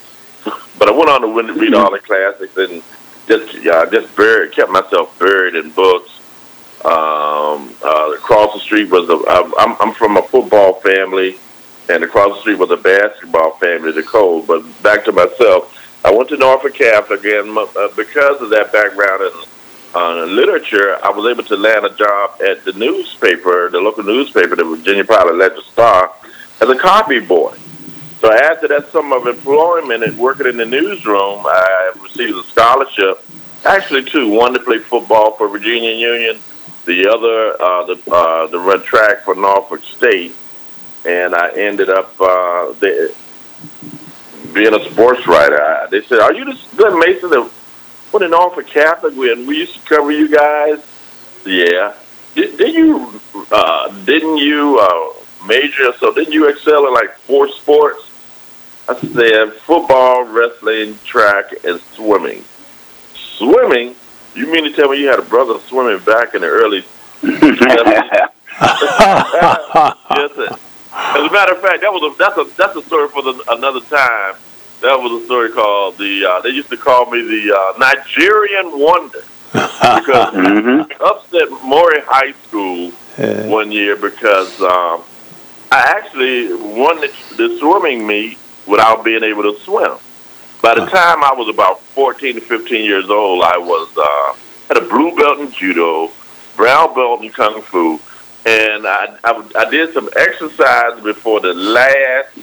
but 0.78 0.88
I 0.88 0.92
went 0.92 1.08
on 1.08 1.22
to 1.22 1.52
read 1.54 1.74
all 1.74 1.90
the 1.90 1.98
classics 1.98 2.56
and 2.56 2.82
just 3.26 3.54
yeah, 3.64 3.86
just 3.90 4.14
buried, 4.14 4.52
kept 4.52 4.70
myself 4.70 5.18
buried 5.18 5.54
in 5.54 5.70
books. 5.70 6.20
Um, 6.84 7.74
uh, 7.84 8.12
across 8.16 8.54
the 8.54 8.60
street 8.60 8.90
was 8.90 9.08
a. 9.08 9.22
I'm, 9.60 9.76
I'm 9.80 9.94
from 9.94 10.16
a 10.16 10.22
football 10.22 10.80
family, 10.80 11.38
and 11.88 12.02
across 12.02 12.34
the 12.34 12.40
street 12.40 12.58
was 12.58 12.72
a 12.72 12.76
basketball 12.76 13.52
family, 13.58 13.92
the 13.92 14.02
Cole. 14.02 14.42
But 14.42 14.64
back 14.82 15.04
to 15.04 15.12
myself, 15.12 15.78
I 16.04 16.10
went 16.10 16.28
to 16.30 16.36
Norfolk 16.36 16.74
Catholic, 16.74 17.24
and 17.24 17.56
uh, 17.56 17.88
because 17.94 18.40
of 18.40 18.50
that 18.50 18.72
background 18.72 19.22
in 19.22 19.32
uh, 19.94 20.24
literature, 20.24 20.98
I 21.04 21.10
was 21.10 21.30
able 21.30 21.44
to 21.44 21.56
land 21.56 21.84
a 21.84 21.94
job 21.94 22.40
at 22.42 22.64
the 22.64 22.72
newspaper, 22.72 23.70
the 23.70 23.78
local 23.78 24.02
newspaper, 24.02 24.56
the 24.56 24.64
Virginia 24.64 25.04
Pilot 25.04 25.36
Ledger 25.36 25.60
Star, 25.60 26.12
as 26.60 26.68
a 26.68 26.76
copy 26.76 27.20
boy. 27.20 27.56
So 28.18 28.32
after 28.32 28.66
that 28.68 28.90
summer 28.90 29.16
of 29.16 29.26
employment 29.26 30.02
and 30.02 30.18
working 30.18 30.46
in 30.46 30.56
the 30.56 30.66
newsroom, 30.66 31.44
I 31.46 31.92
received 32.00 32.36
a 32.36 32.42
scholarship, 32.44 33.24
actually 33.64 34.04
two, 34.04 34.28
one 34.30 34.52
to 34.54 34.60
play 34.60 34.78
football 34.78 35.32
for 35.32 35.48
Virginia 35.48 35.92
Union, 35.92 36.40
the 36.84 37.08
other 37.08 37.60
uh, 37.60 37.84
the 37.84 38.12
uh, 38.12 38.46
the 38.48 38.58
run 38.58 38.82
track 38.82 39.22
for 39.24 39.34
Norfolk 39.34 39.82
State, 39.82 40.34
and 41.06 41.34
I 41.34 41.50
ended 41.52 41.90
up 41.90 42.20
uh, 42.20 42.72
the, 42.72 43.14
being 44.52 44.74
a 44.74 44.90
sports 44.90 45.26
writer. 45.26 45.60
I, 45.60 45.86
they 45.90 46.02
said, 46.02 46.20
"Are 46.20 46.32
you 46.32 46.44
the 46.44 46.58
good 46.76 46.98
Mason 46.98 47.30
that 47.30 47.50
went 48.12 48.24
in 48.24 48.30
Norfolk 48.30 48.66
Catholic 48.66 49.14
when 49.16 49.46
we 49.46 49.58
used 49.58 49.74
to 49.74 49.80
cover 49.88 50.10
you 50.10 50.28
guys?" 50.28 50.84
Yeah. 51.44 51.94
Did, 52.34 52.56
did 52.56 52.74
you 52.74 53.20
uh, 53.50 53.88
didn't 54.04 54.38
you 54.38 54.78
uh, 54.80 55.46
major? 55.46 55.92
So 55.98 56.12
didn't 56.12 56.32
you 56.32 56.48
excel 56.48 56.86
in 56.86 56.94
like 56.94 57.12
four 57.12 57.48
sports? 57.48 58.08
I 58.88 58.98
said 58.98 59.52
football, 59.52 60.24
wrestling, 60.24 60.98
track, 61.04 61.52
and 61.64 61.80
swimming. 61.94 62.44
Swimming? 63.14 63.94
You 64.34 64.50
mean 64.50 64.64
to 64.64 64.72
tell 64.72 64.88
me 64.88 65.00
you 65.00 65.08
had 65.08 65.18
a 65.18 65.22
brother 65.22 65.58
swimming 65.60 66.02
back 66.04 66.34
in 66.34 66.40
the 66.40 66.48
early? 66.48 66.84
yes, 67.22 67.58
sir. 70.34 70.56
As 70.94 71.24
a 71.24 71.32
matter 71.32 71.54
of 71.54 71.60
fact, 71.60 71.80
that 71.80 71.92
was 71.92 72.02
a 72.02 72.14
that's 72.18 72.36
a 72.36 72.44
that's 72.56 72.76
a 72.76 72.82
story 72.82 73.08
for 73.08 73.22
the, 73.22 73.42
another 73.50 73.80
time. 73.80 74.34
That 74.80 74.98
was 74.98 75.22
a 75.22 75.26
story 75.26 75.50
called 75.50 75.96
the. 75.96 76.26
Uh, 76.26 76.40
they 76.40 76.50
used 76.50 76.68
to 76.70 76.76
call 76.76 77.10
me 77.10 77.22
the 77.22 77.56
uh, 77.56 77.78
Nigerian 77.78 78.78
Wonder 78.78 79.22
because 79.52 80.34
mm-hmm. 80.34 81.02
upset 81.02 81.50
Maury 81.64 82.00
High 82.02 82.32
School 82.46 82.92
yeah. 83.18 83.46
one 83.46 83.72
year 83.72 83.96
because 83.96 84.60
um, 84.60 85.02
I 85.70 85.94
actually 85.96 86.54
won 86.54 87.00
the, 87.00 87.08
the 87.36 87.56
swimming 87.58 88.06
meet 88.06 88.38
without 88.66 89.04
being 89.04 89.22
able 89.22 89.42
to 89.42 89.58
swim. 89.60 89.98
By 90.62 90.76
the 90.76 90.86
time 90.86 91.24
I 91.24 91.34
was 91.34 91.52
about 91.52 91.80
14 91.80 92.36
to 92.36 92.40
15 92.40 92.84
years 92.84 93.10
old, 93.10 93.42
I 93.42 93.58
was 93.58 93.88
uh, 93.98 94.38
had 94.68 94.80
a 94.80 94.88
blue 94.88 95.14
belt 95.16 95.40
in 95.40 95.50
judo, 95.50 96.12
brown 96.54 96.94
belt 96.94 97.20
in 97.20 97.30
kung 97.30 97.60
fu, 97.62 97.98
and 98.46 98.86
I, 98.86 99.18
I, 99.24 99.50
I 99.56 99.70
did 99.70 99.92
some 99.92 100.08
exercise 100.14 101.02
before 101.02 101.40
the 101.40 101.52
last 101.52 102.38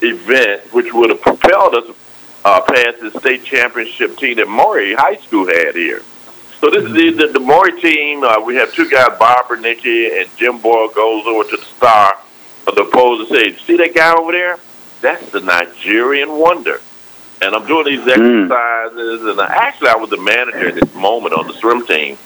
event, 0.00 0.62
which 0.72 0.94
would 0.94 1.10
have 1.10 1.20
propelled 1.20 1.74
us 1.74 1.94
uh, 2.46 2.62
past 2.62 3.00
the 3.00 3.20
state 3.20 3.44
championship 3.44 4.16
team 4.16 4.36
that 4.36 4.48
Maury 4.48 4.94
High 4.94 5.16
School 5.16 5.46
had 5.46 5.74
here. 5.74 6.02
So 6.58 6.70
this 6.70 6.84
is 6.84 6.92
the, 6.94 7.10
the, 7.10 7.32
the 7.34 7.40
Maury 7.40 7.78
team. 7.82 8.24
Uh, 8.24 8.40
we 8.40 8.54
have 8.56 8.72
two 8.72 8.88
guys, 8.88 9.18
Bob 9.18 9.44
Bernicki 9.46 10.18
and 10.18 10.36
Jim 10.38 10.58
Boyle 10.58 10.88
goes 10.88 11.26
over 11.26 11.50
to 11.50 11.56
the 11.58 11.64
star 11.64 12.18
of 12.66 12.74
the 12.76 12.84
opposing 12.84 13.26
say, 13.36 13.56
see 13.58 13.76
that 13.76 13.94
guy 13.94 14.14
over 14.14 14.32
there? 14.32 14.58
That's 15.02 15.30
the 15.30 15.40
Nigerian 15.40 16.38
wonder. 16.38 16.80
And 17.42 17.56
I'm 17.56 17.66
doing 17.66 17.86
these 17.86 18.04
hmm. 18.04 18.08
exercises, 18.08 19.20
mm. 19.20 19.30
and 19.32 19.40
I, 19.40 19.46
actually 19.46 19.88
I 19.88 19.96
was 19.96 20.10
the 20.10 20.16
manager 20.16 20.68
at 20.68 20.74
this 20.76 20.94
moment 20.94 21.34
on 21.34 21.48
the 21.48 21.54
swim 21.54 21.84
team. 21.86 22.16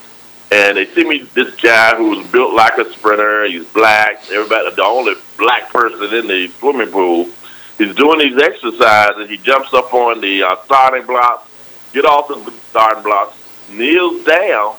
And 0.52 0.76
they 0.76 0.86
see 0.86 1.04
me, 1.04 1.22
this 1.34 1.54
guy 1.56 1.96
who's 1.96 2.24
built 2.28 2.54
like 2.54 2.78
a 2.78 2.92
sprinter. 2.92 3.46
He's 3.46 3.64
black. 3.72 4.22
Everybody, 4.30 4.76
the 4.76 4.84
only 4.84 5.14
black 5.38 5.72
person 5.72 6.14
in 6.14 6.28
the 6.28 6.48
swimming 6.58 6.90
pool. 6.92 7.30
He's 7.78 7.94
doing 7.94 8.20
these 8.20 8.40
exercises. 8.40 9.28
He 9.28 9.38
jumps 9.38 9.74
up 9.74 9.92
on 9.92 10.20
the 10.20 10.42
uh, 10.44 10.56
starting 10.64 11.04
blocks, 11.06 11.50
get 11.92 12.04
off 12.04 12.28
the 12.28 12.50
starting 12.70 13.02
blocks, 13.02 13.36
kneels 13.70 14.24
down, 14.24 14.76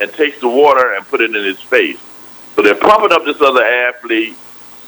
and 0.00 0.12
takes 0.12 0.40
the 0.40 0.48
water 0.48 0.94
and 0.94 1.06
put 1.06 1.20
it 1.20 1.34
in 1.34 1.44
his 1.44 1.60
face. 1.60 1.98
So 2.54 2.62
they're 2.62 2.74
pumping 2.74 3.12
up 3.12 3.24
this 3.24 3.40
other 3.40 3.64
athlete 3.64 4.36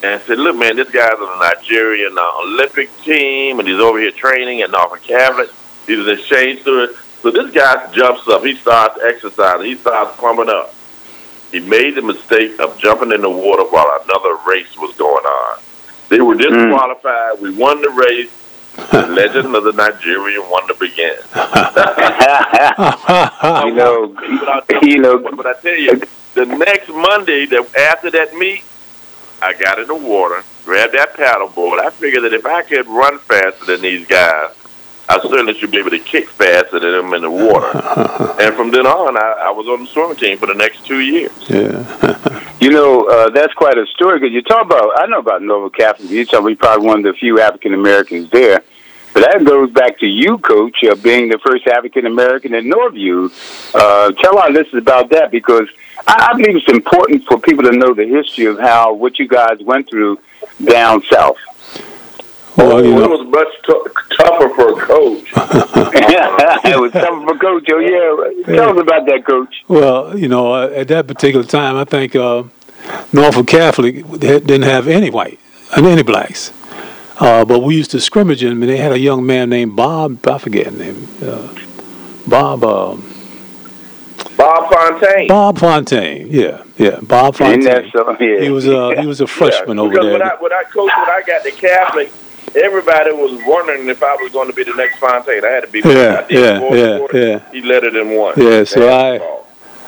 and 0.02 0.20
said, 0.22 0.38
"Look, 0.38 0.56
man, 0.56 0.76
this 0.76 0.90
guy's 0.90 1.12
on 1.12 1.38
the 1.38 1.54
Nigerian 1.54 2.16
uh, 2.18 2.42
Olympic 2.42 2.90
team, 3.02 3.58
and 3.58 3.68
he's 3.68 3.78
over 3.78 3.98
here 3.98 4.12
training 4.12 4.62
at 4.62 4.70
Norfolk 4.70 5.02
Catholic. 5.02 5.50
He's 5.86 5.98
an 5.98 6.08
exchange 6.08 6.62
student." 6.62 6.96
So 7.22 7.30
this 7.30 7.52
guy 7.54 7.90
jumps 7.92 8.26
up. 8.28 8.44
He 8.44 8.56
starts 8.56 8.98
exercising. 9.00 9.66
He 9.66 9.76
starts 9.76 10.16
pumping 10.18 10.48
up. 10.48 10.74
He 11.52 11.60
made 11.60 11.94
the 11.94 12.02
mistake 12.02 12.58
of 12.58 12.76
jumping 12.78 13.12
in 13.12 13.20
the 13.20 13.30
water 13.30 13.62
while 13.64 14.00
another 14.04 14.36
race 14.46 14.76
was 14.76 14.94
going 14.96 15.24
on. 15.24 15.58
They 16.08 16.20
were 16.20 16.34
disqualified. 16.34 17.36
Mm. 17.36 17.40
We 17.40 17.54
won 17.54 17.80
the 17.80 17.90
race. 17.90 18.30
the 18.90 19.06
legend 19.06 19.54
of 19.54 19.62
the 19.64 19.72
Nigerian 19.72 20.42
wonder 20.50 20.74
began. 20.74 21.14
you 23.66 23.74
know, 23.74 24.08
but 24.38 24.48
I, 24.48 24.80
you 24.82 24.98
know, 24.98 25.18
but 25.36 25.46
I 25.46 25.52
tell 25.60 25.76
you, 25.76 26.00
the 26.34 26.46
next 26.46 26.88
Monday, 26.88 27.46
that 27.46 27.76
after 27.76 28.10
that 28.10 28.34
meet, 28.34 28.64
I 29.42 29.54
got 29.54 29.78
in 29.78 29.88
the 29.88 29.94
water, 29.94 30.44
grabbed 30.64 30.94
that 30.94 31.14
paddleboard. 31.14 31.80
I 31.80 31.90
figured 31.90 32.22
that 32.22 32.32
if 32.32 32.46
I 32.46 32.62
could 32.62 32.86
run 32.86 33.18
faster 33.18 33.64
than 33.64 33.82
these 33.82 34.06
guys, 34.06 34.54
I 35.08 35.20
certainly 35.20 35.54
should 35.54 35.72
be 35.72 35.78
able 35.78 35.90
to 35.90 35.98
kick 35.98 36.28
faster 36.28 36.78
than 36.78 36.92
them 36.92 37.12
in 37.12 37.22
the 37.22 37.30
water. 37.30 37.76
and 38.40 38.54
from 38.54 38.70
then 38.70 38.86
on, 38.86 39.16
I, 39.16 39.48
I 39.48 39.50
was 39.50 39.66
on 39.66 39.84
the 39.84 39.86
swimming 39.88 40.16
team 40.16 40.38
for 40.38 40.46
the 40.46 40.54
next 40.54 40.86
two 40.86 41.00
years. 41.00 41.32
Yeah. 41.50 42.54
you 42.60 42.70
know, 42.70 43.08
uh, 43.08 43.30
that's 43.30 43.52
quite 43.54 43.76
a 43.76 43.86
story 43.86 44.20
because 44.20 44.32
you 44.32 44.42
talk 44.42 44.64
about, 44.64 45.00
I 45.00 45.06
know 45.06 45.18
about 45.18 45.42
Norfolk 45.42 45.76
Catholic. 45.76 46.08
You 46.08 46.24
talk, 46.24 46.44
we 46.44 46.54
probably 46.54 46.86
one 46.86 46.98
of 46.98 47.04
the 47.04 47.14
few 47.14 47.40
African 47.40 47.74
Americans 47.74 48.30
there. 48.30 48.62
But 49.12 49.24
that 49.24 49.44
goes 49.44 49.70
back 49.72 49.98
to 49.98 50.06
you, 50.06 50.38
Coach, 50.38 50.82
uh, 50.84 50.94
being 50.94 51.28
the 51.28 51.38
first 51.44 51.66
African 51.66 52.06
American 52.06 52.54
in 52.54 52.70
Norview. 52.70 53.30
Uh, 53.74 54.12
tell 54.12 54.38
our 54.38 54.50
listeners 54.50 54.80
about 54.80 55.10
that 55.10 55.30
because 55.30 55.68
I, 56.06 56.30
I 56.30 56.36
believe 56.36 56.56
it's 56.56 56.68
important 56.68 57.24
for 57.24 57.38
people 57.38 57.64
to 57.64 57.72
know 57.72 57.94
the 57.94 58.06
history 58.06 58.46
of 58.46 58.58
how 58.58 58.94
what 58.94 59.18
you 59.18 59.28
guys 59.28 59.58
went 59.62 59.88
through 59.88 60.18
down 60.64 61.02
south. 61.02 61.36
Well, 62.56 62.84
you 62.84 62.94
know. 62.94 63.04
it 63.04 63.10
was 63.10 63.26
much 63.28 63.48
t- 63.64 64.16
tougher 64.16 64.48
for 64.54 64.78
a 64.78 64.86
coach. 64.86 65.32
Yeah, 66.10 66.58
it 66.64 66.78
was 66.78 66.92
tougher 66.92 67.24
for 67.26 67.38
coach. 67.38 67.66
Oh 67.70 67.78
yeah, 67.78 68.44
tell 68.44 68.54
yeah. 68.54 68.70
us 68.70 68.80
about 68.80 69.06
that, 69.06 69.24
coach. 69.26 69.64
Well, 69.68 70.18
you 70.18 70.28
know, 70.28 70.52
uh, 70.52 70.66
at 70.74 70.88
that 70.88 71.06
particular 71.06 71.44
time, 71.44 71.76
I 71.76 71.84
think 71.84 72.14
uh, 72.14 72.44
Norfolk 73.12 73.46
Catholic 73.46 74.06
didn't 74.18 74.62
have 74.62 74.86
any 74.86 75.10
white 75.10 75.38
and 75.74 75.86
any 75.86 76.02
blacks. 76.02 76.52
Uh, 77.18 77.44
but 77.44 77.60
we 77.60 77.76
used 77.76 77.90
to 77.92 78.00
scrimmage 78.00 78.40
them, 78.40 78.62
and 78.62 78.70
they 78.70 78.78
had 78.78 78.92
a 78.92 78.98
young 78.98 79.24
man 79.24 79.48
named 79.50 79.76
Bob. 79.76 80.26
I 80.26 80.38
forget 80.38 80.66
his 80.66 80.78
name. 80.78 81.08
Uh, 81.22 81.54
Bob. 82.26 83.02
Bob 84.42 84.72
Fontaine. 84.72 85.28
Bob 85.28 85.58
Fontaine, 85.58 86.26
yeah, 86.28 86.64
yeah, 86.76 86.98
Bob 87.00 87.36
Fontaine. 87.36 87.62
Yeah. 87.62 88.40
He 88.40 88.50
was 88.50 88.66
a 88.66 88.94
he 89.00 89.06
was 89.06 89.20
a 89.20 89.26
freshman 89.26 89.76
yeah. 89.76 89.82
over 89.84 89.94
there. 89.94 90.12
When 90.12 90.22
I, 90.22 90.34
when 90.40 90.52
I 90.52 90.64
coached, 90.64 90.96
when 90.96 91.10
I 91.10 91.22
got 91.24 91.44
to 91.44 91.52
Catholic, 91.52 92.12
everybody 92.56 93.12
was 93.12 93.40
wondering 93.46 93.88
if 93.88 94.02
I 94.02 94.16
was 94.16 94.32
going 94.32 94.48
to 94.48 94.54
be 94.54 94.64
the 94.64 94.74
next 94.74 94.98
Fontaine. 94.98 95.44
I 95.44 95.48
had 95.48 95.64
to 95.64 95.70
be. 95.70 95.80
Yeah, 95.84 96.26
yeah, 96.28 96.74
yeah, 96.74 97.06
yeah. 97.12 97.50
He 97.52 97.62
led 97.62 97.84
it 97.84 97.94
in 97.94 98.16
one. 98.16 98.34
Yeah, 98.36 98.64
so 98.64 98.88
I, 98.88 99.20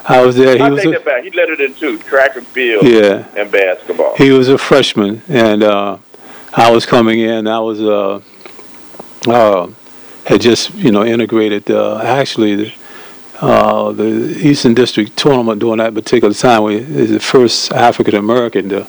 I 0.07 0.25
was 0.25 0.37
there. 0.37 0.55
He 0.55 0.61
I 0.61 0.69
was 0.69 0.81
take 0.81 0.95
a, 0.95 0.97
that 0.99 1.05
back. 1.05 1.23
He 1.23 1.31
led 1.31 1.49
it 1.49 1.59
in 1.59 1.73
two: 1.73 1.97
track 1.99 2.37
and 2.37 2.47
field, 2.47 2.85
yeah. 2.85 3.27
and 3.35 3.51
basketball. 3.51 4.15
He 4.15 4.31
was 4.31 4.47
a 4.47 4.57
freshman, 4.57 5.21
and 5.27 5.63
uh, 5.63 5.97
I 6.53 6.71
was 6.71 6.85
coming 6.85 7.19
in. 7.19 7.47
I 7.47 7.59
was 7.59 7.81
uh, 7.81 8.21
uh, 9.27 9.67
had 10.25 10.39
just 10.39 10.73
you 10.75 10.91
know 10.91 11.03
integrated. 11.03 11.69
Uh, 11.69 11.97
actually, 11.97 12.55
the, 12.55 12.73
uh, 13.41 13.91
the 13.91 14.37
Eastern 14.39 14.73
District 14.73 15.15
tournament 15.17 15.59
during 15.59 15.77
that 15.77 15.93
particular 15.93 16.33
time 16.33 16.63
we 16.63 16.75
is 16.77 17.11
the 17.11 17.19
first 17.19 17.71
African 17.71 18.15
American 18.15 18.69
to 18.69 18.87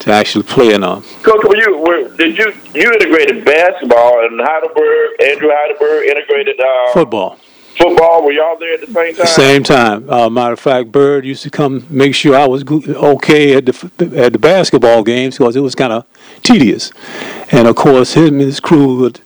to 0.00 0.12
actually 0.12 0.44
play 0.44 0.74
in 0.74 0.82
a 0.82 1.00
Coach, 1.22 1.44
were 1.44 1.56
you 1.56 1.78
were, 1.78 2.08
did 2.16 2.38
you 2.38 2.52
you 2.74 2.92
integrated 2.92 3.44
basketball 3.44 4.24
and 4.24 4.40
Heidelberg, 4.40 5.20
Andrew 5.22 5.50
Heidelberg 5.52 6.08
integrated 6.08 6.60
uh, 6.60 6.92
football. 6.92 7.38
football? 7.76 8.24
Were 8.24 8.32
y'all 8.32 8.58
there 8.58 8.74
at 8.74 8.80
the 8.80 8.92
same 8.92 9.14
time? 9.14 9.26
Same 9.26 9.62
time. 9.62 10.10
Uh, 10.10 10.28
matter 10.28 10.52
of 10.52 10.60
fact, 10.60 10.92
Bird 10.92 11.24
used 11.24 11.42
to 11.44 11.50
come 11.50 11.86
make 11.90 12.14
sure 12.14 12.36
I 12.36 12.46
was 12.46 12.64
okay 12.70 13.54
at 13.54 13.66
the 13.66 13.90
at 14.16 14.32
the 14.32 14.38
basketball 14.38 15.02
games 15.02 15.38
because 15.38 15.56
it 15.56 15.60
was 15.60 15.74
kind 15.74 15.92
of 15.92 16.06
tedious, 16.42 16.92
and 17.50 17.66
of 17.66 17.76
course 17.76 18.14
him 18.14 18.34
and 18.34 18.40
his 18.42 18.60
crew 18.60 18.98
would 19.00 19.20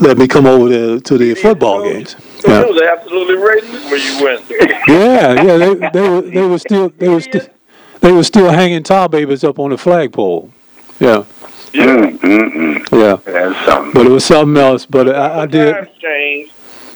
let 0.00 0.18
me 0.18 0.26
come 0.26 0.46
over 0.46 0.68
there 0.68 1.00
to 1.00 1.18
the 1.18 1.34
football 1.34 1.82
games. 1.82 2.16
So 2.44 2.50
Yeah. 2.50 2.60
it 2.60 2.68
was 2.68 2.82
absolutely 2.82 3.36
racist 3.36 3.90
where 3.90 3.96
you 3.98 4.24
went. 4.24 4.44
Yeah, 4.88 5.42
yeah, 5.42 5.56
they, 5.56 5.74
they 5.92 6.08
were 6.08 6.20
they 6.20 6.42
were 6.46 6.58
still 6.58 6.90
they 6.98 7.08
were 7.08 7.20
still 7.22 7.46
they 8.00 8.12
were 8.12 8.22
still 8.24 8.50
hanging 8.50 8.82
tar 8.82 9.08
babies 9.08 9.42
up 9.44 9.58
on 9.58 9.70
the 9.70 9.78
flagpole. 9.78 10.50
Yeah, 11.00 11.24
yeah. 11.72 11.86
Mm, 11.86 12.18
mm, 12.18 12.52
mm. 12.52 12.92
yeah, 12.92 13.16
That's 13.32 13.64
something. 13.66 13.92
but 13.94 14.06
it 14.06 14.10
was 14.10 14.24
something 14.26 14.62
else. 14.62 14.84
But 14.84 15.08
I, 15.14 15.42
I 15.42 15.46
did. 15.46 15.72
Times 15.74 15.88
changed. 16.00 16.53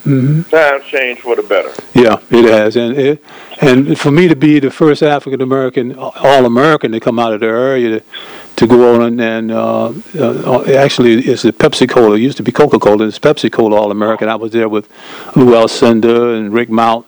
Hmm 0.08 0.42
Times 0.42 0.84
changed 0.84 1.20
for 1.20 1.36
the 1.36 1.42
better. 1.42 1.70
Yeah, 1.94 2.16
it 2.30 2.44
has, 2.46 2.76
and 2.76 2.96
it, 2.96 3.22
and 3.60 3.98
for 3.98 4.10
me 4.10 4.26
to 4.26 4.34
be 4.36 4.58
the 4.58 4.70
first 4.70 5.02
African 5.02 5.42
American 5.42 5.94
All 5.98 6.46
American 6.46 6.92
to 6.92 7.00
come 7.00 7.18
out 7.18 7.34
of 7.34 7.40
the 7.40 7.46
area 7.46 8.00
to, 8.00 8.04
to 8.56 8.66
go 8.66 9.02
on 9.02 9.20
and, 9.20 9.50
uh, 9.50 9.92
uh, 10.18 10.64
actually 10.64 11.18
it's 11.20 11.42
the 11.42 11.52
Pepsi 11.52 11.86
Cola. 11.88 12.16
It 12.16 12.20
used 12.20 12.38
to 12.38 12.42
be 12.42 12.52
Coca 12.52 12.78
Cola. 12.78 13.06
It's 13.06 13.18
Pepsi 13.18 13.52
Cola 13.52 13.76
All 13.76 13.90
American. 13.90 14.30
I 14.30 14.36
was 14.36 14.52
there 14.52 14.68
with 14.68 14.88
Lou 15.36 15.52
Alcindor 15.52 16.38
and 16.38 16.54
Rick 16.54 16.70
Mount. 16.70 17.06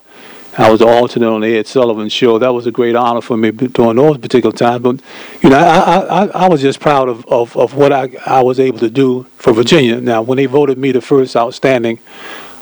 I 0.59 0.69
was 0.69 0.81
the 0.81 0.87
alternate 0.87 1.29
on 1.31 1.41
the 1.41 1.57
Ed 1.57 1.67
Sullivan 1.67 2.09
show. 2.11 2.39
That 2.39 2.53
was 2.53 2.67
a 2.67 2.73
great 2.73 2.97
honor 2.97 3.23
for 3.23 3.37
me 3.37 3.51
during 3.51 3.97
those 3.97 4.19
particular 4.19 4.55
times. 4.55 4.83
But 4.83 5.01
you 5.43 5.49
know, 5.49 5.57
I 5.57 5.79
I, 5.79 6.25
I, 6.25 6.27
I 6.45 6.49
was 6.49 6.61
just 6.61 6.81
proud 6.81 7.09
of, 7.09 7.25
of, 7.29 7.57
of 7.57 7.75
what 7.77 7.93
I, 7.93 8.11
I 8.27 8.43
was 8.43 8.61
able 8.61 8.79
to 8.81 8.91
do 8.91 9.25
for 9.37 9.55
Virginia. 9.55 10.01
Now, 10.01 10.21
when 10.21 10.37
they 10.37 10.47
voted 10.47 10.77
me 10.77 10.93
the 10.93 11.01
first 11.01 11.37
outstanding 11.37 11.99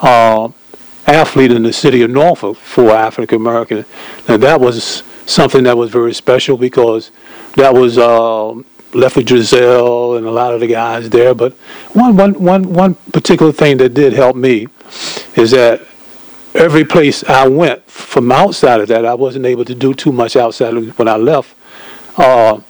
uh, 0.01 0.49
athlete 1.07 1.53
in 1.53 1.63
the 1.63 1.73
city 1.73 2.03
of 2.03 2.11
Norfolk 2.11 2.57
for 2.57 2.91
African 2.91 3.37
American. 3.37 3.85
Now 4.29 4.37
that 4.39 4.61
was 4.61 5.03
something 5.27 5.65
that 5.65 5.77
was 5.77 5.91
very 5.91 6.15
special 6.15 6.57
because 6.57 7.11
that 7.57 7.73
was 7.75 7.99
uh, 7.99 8.53
Lefty 8.95 9.23
Driesell 9.25 10.17
and 10.19 10.27
a 10.27 10.31
lot 10.31 10.55
of 10.55 10.61
the 10.61 10.67
guys 10.67 11.11
there. 11.11 11.35
But 11.35 11.53
one, 11.93 12.17
one, 12.17 12.35
one, 12.35 12.73
one 12.73 12.95
particular 13.13 13.53
thing 13.53 13.77
that 13.79 13.95
did 13.95 14.13
help 14.13 14.37
me 14.37 14.69
is 15.37 15.51
that 15.51 15.83
every 16.55 16.85
place 16.85 17.23
I 17.25 17.47
went 17.49 17.85
from 17.91 18.33
outside 18.33 18.81
of 18.81 18.89
that, 18.89 19.05
I 19.05 19.15
wasn't 19.15 19.45
able 19.47 19.65
to 19.67 19.75
do 19.75 19.93
too 19.95 20.13
much 20.13 20.37
outside 20.37 20.75
of 20.75 20.99
when 20.99 21.09
I 21.09 21.17
left. 21.17 21.55
Uh, 22.17 22.61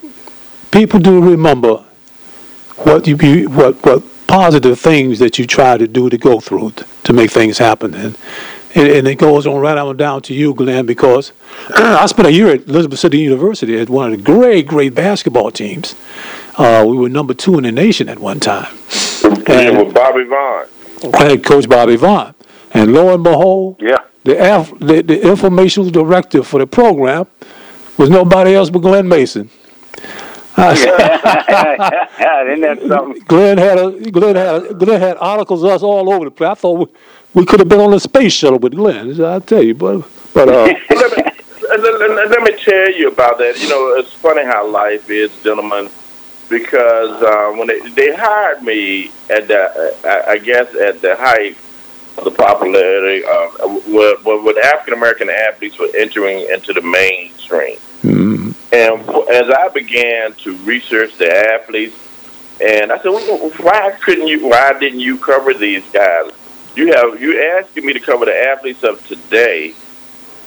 people 0.71 0.99
do 0.99 1.21
remember 1.21 1.83
what 2.77 3.07
you- 3.07 3.49
what 3.49 3.83
what 3.85 4.03
positive 4.29 4.79
things 4.79 5.19
that 5.19 5.39
you 5.39 5.45
try 5.47 5.77
to 5.77 5.87
do 5.87 6.09
to 6.09 6.17
go 6.17 6.39
through 6.39 6.71
t- 6.71 6.85
to 7.03 7.13
make 7.13 7.31
things 7.31 7.57
happen. 7.57 7.93
And 7.93 8.17
and, 8.75 8.87
and 8.87 9.07
it 9.07 9.15
goes 9.15 9.47
on 9.47 9.59
right 9.59 9.77
on 9.77 9.97
down 9.97 10.21
to 10.23 10.33
you 10.35 10.53
Glenn 10.53 10.85
because 10.85 11.31
I 11.75 12.05
spent 12.05 12.27
a 12.27 12.31
year 12.31 12.49
at 12.49 12.67
Elizabeth 12.67 12.99
City 12.99 13.17
University 13.17 13.79
at 13.79 13.89
one 13.89 14.11
of 14.13 14.17
the 14.17 14.23
great 14.23 14.67
great 14.67 14.93
basketball 14.93 15.49
teams. 15.51 15.95
Uh, 16.57 16.85
we 16.87 16.95
were 16.95 17.09
number 17.09 17.33
two 17.33 17.57
in 17.57 17.63
the 17.63 17.71
nation 17.71 18.07
at 18.09 18.19
one 18.19 18.39
time. 18.39 18.71
And 19.47 19.77
with 19.77 19.93
Bobby 19.93 20.23
Vaughn. 20.25 20.65
I 21.15 21.23
had 21.29 21.43
Coach 21.43 21.67
Bobby 21.67 21.95
Vaughn. 21.95 22.35
And 22.71 22.93
lo 22.93 23.13
and 23.13 23.23
behold 23.23 23.77
Yeah. 23.79 23.97
the, 24.23 24.39
F, 24.39 24.71
the 24.79 25.01
the 25.01 25.27
informational 25.27 25.89
director 25.89 26.43
for 26.43 26.59
the 26.59 26.67
program 26.67 27.25
was 27.97 28.09
nobody 28.09 28.53
else 28.53 28.69
but 28.69 28.79
Glenn 28.79 29.07
Mason 29.07 29.49
I 30.59 30.75
said, 30.75 32.47
Isn't 32.49 32.61
that 32.61 32.87
something? 32.87 33.23
Glenn 33.27 33.57
had 33.57 33.77
a 33.77 33.91
Glenn 34.11 34.35
had 34.35 34.63
a, 34.63 34.73
Glenn 34.73 34.99
had 35.01 35.17
articles 35.19 35.63
of 35.63 35.69
us 35.71 35.83
all 35.83 36.11
over 36.11 36.25
the 36.25 36.31
place. 36.31 36.49
I 36.49 36.53
thought 36.55 36.79
we, 36.79 36.85
we 37.33 37.45
could 37.45 37.59
have 37.59 37.69
been 37.69 37.79
on 37.79 37.91
the 37.91 37.99
space 37.99 38.33
shuttle 38.33 38.59
with 38.59 38.73
Glenn. 38.75 39.19
I 39.23 39.39
tell 39.39 39.63
you, 39.63 39.75
but 39.75 40.07
but 40.33 40.49
uh, 40.49 40.63
let, 40.89 41.17
me, 41.17 41.23
let, 41.69 41.81
let- 41.81 42.29
let 42.31 42.41
me 42.43 42.51
tell 42.63 42.91
you 42.91 43.07
about 43.09 43.37
that. 43.39 43.61
You 43.61 43.69
know, 43.69 43.95
it's 43.97 44.13
funny 44.13 44.43
how 44.43 44.67
life 44.67 45.09
is, 45.09 45.31
gentlemen, 45.43 45.89
because 46.49 47.21
uh, 47.23 47.51
when 47.57 47.67
they, 47.67 47.79
they 47.91 48.15
hired 48.15 48.61
me 48.63 49.11
at 49.29 49.47
the, 49.47 49.95
I, 50.05 50.31
I 50.31 50.37
guess 50.39 50.73
at 50.75 51.01
the 51.01 51.15
height 51.15 51.57
of 52.17 52.23
the 52.25 52.31
popularity 52.31 53.23
of 53.23 53.85
when, 53.87 54.43
when 54.45 54.57
African 54.65 54.93
American 54.95 55.29
athletes 55.29 55.77
were 55.79 55.89
entering 55.95 56.41
into 56.51 56.73
the 56.73 56.81
mainstream. 56.81 57.77
mm, 58.03 58.38
And 58.71 59.01
as 59.29 59.49
I 59.49 59.69
began 59.73 60.33
to 60.33 60.55
research 60.57 61.17
the 61.17 61.29
athletes, 61.53 61.97
and 62.61 62.91
I 62.91 62.97
said, 62.97 63.09
well, 63.09 63.49
why 63.61 63.91
couldn't 64.01 64.27
you? 64.27 64.47
Why 64.49 64.77
didn't 64.79 64.99
you 64.99 65.17
cover 65.17 65.53
these 65.53 65.83
guys? 65.91 66.31
You 66.75 66.93
have 66.93 67.19
you 67.21 67.41
asking 67.57 67.85
me 67.85 67.93
to 67.93 67.99
cover 67.99 68.25
the 68.25 68.35
athletes 68.35 68.83
of 68.83 69.05
today, 69.07 69.73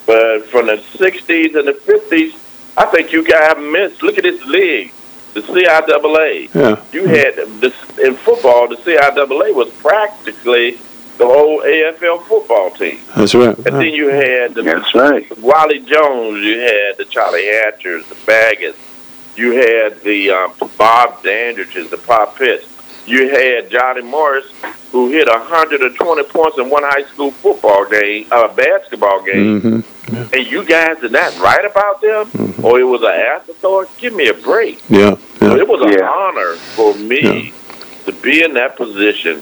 but 0.06 0.44
from 0.46 0.66
the 0.66 0.76
'60s 0.76 1.56
and 1.56 1.66
the 1.66 1.72
'50s, 1.72 2.34
I 2.76 2.86
think 2.86 3.12
you 3.12 3.24
guys 3.24 3.56
missed. 3.58 4.02
Look 4.02 4.18
at 4.18 4.24
this 4.24 4.44
league, 4.44 4.92
the 5.34 5.40
CIAA. 5.40 6.54
yeah, 6.54 6.84
You 6.92 7.06
had 7.06 7.34
this 7.60 7.74
in 7.98 8.14
football. 8.14 8.68
The 8.68 8.76
CIAA 8.76 9.54
was 9.54 9.70
practically 9.70 10.78
the 11.18 11.26
whole 11.26 11.60
AFL 11.62 12.22
football 12.26 12.70
team, 12.70 12.98
that's 13.16 13.34
right. 13.34 13.56
and 13.56 13.76
then 13.76 13.92
you 13.92 14.08
had 14.08 14.54
the 14.54 14.62
That's 14.62 14.94
right. 14.94 15.38
Wali 15.38 15.78
Jones, 15.80 16.42
you 16.44 16.58
had 16.60 16.96
the 16.96 17.04
Charlie 17.04 17.46
Hatchers, 17.46 18.06
the 18.08 18.14
Baggetts, 18.14 18.76
you 19.36 19.52
had 19.52 20.00
the 20.02 20.30
um, 20.30 20.52
Bob 20.78 21.22
Dandridges, 21.22 21.90
the 21.90 21.98
Pop 21.98 22.36
Pitts, 22.36 22.66
you 23.06 23.28
had 23.30 23.70
Johnny 23.70 24.02
Morris, 24.02 24.46
who 24.90 25.08
hit 25.10 25.28
120 25.28 26.22
points 26.24 26.58
in 26.58 26.70
one 26.70 26.82
high 26.82 27.04
school 27.04 27.30
football 27.30 27.88
game, 27.88 28.26
uh, 28.30 28.48
basketball 28.48 29.22
game, 29.22 29.60
hmm 29.60 29.80
and 30.34 30.46
you 30.46 30.62
guys 30.64 30.98
did 31.00 31.12
not 31.12 31.38
write 31.38 31.64
about 31.64 32.00
them, 32.02 32.30
or 32.62 32.78
it 32.80 32.84
was 32.84 33.00
an 33.02 33.08
afterthought. 33.08 33.88
Give 33.98 34.12
me 34.14 34.28
a 34.28 34.34
break. 34.34 34.82
Yeah, 34.90 35.14
So 35.38 35.54
yeah, 35.54 35.60
it 35.60 35.66
was 35.68 35.80
an 35.82 35.92
Yeah. 35.92 36.08
honor 36.08 36.56
for 36.74 36.94
me 36.94 37.52
to 38.06 38.12
be 38.12 38.42
in 38.42 38.52
that 38.54 38.76
position, 38.76 39.40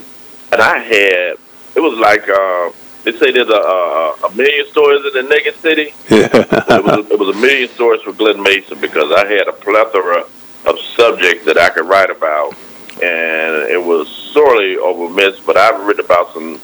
and 0.52 0.60
I 0.60 0.78
had. 0.78 1.36
It 1.74 1.80
was 1.80 1.98
like 1.98 2.28
uh, 2.28 2.70
they 3.04 3.12
say 3.18 3.30
there's 3.30 3.48
a, 3.48 3.52
a, 3.52 4.12
a 4.26 4.34
million 4.34 4.66
stories 4.68 5.04
in 5.04 5.12
the 5.14 5.28
naked 5.34 5.54
city 5.56 5.94
it 6.10 6.84
was 6.84 7.10
it 7.10 7.18
was 7.18 7.36
a 7.36 7.40
million 7.40 7.68
stories 7.68 8.02
for 8.02 8.12
Glenn 8.12 8.42
Mason 8.42 8.80
because 8.80 9.12
I 9.12 9.26
had 9.26 9.48
a 9.48 9.52
plethora 9.52 10.24
of 10.66 10.78
subjects 10.96 11.44
that 11.46 11.58
I 11.58 11.70
could 11.70 11.86
write 11.86 12.10
about, 12.10 12.54
and 13.02 13.70
it 13.70 13.82
was 13.82 14.08
sorely 14.08 14.76
overmissed. 14.76 15.46
But 15.46 15.56
I've 15.56 15.86
written 15.86 16.04
about 16.04 16.32
some 16.32 16.60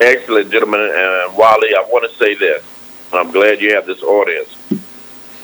excellent 0.00 0.50
gentlemen. 0.50 0.80
And 0.80 1.36
Wali, 1.36 1.74
I 1.74 1.84
want 1.88 2.10
to 2.10 2.16
say 2.16 2.34
this. 2.34 2.64
And 3.10 3.20
I'm 3.20 3.32
glad 3.32 3.60
you 3.60 3.74
have 3.74 3.86
this 3.86 4.02
audience. 4.02 4.56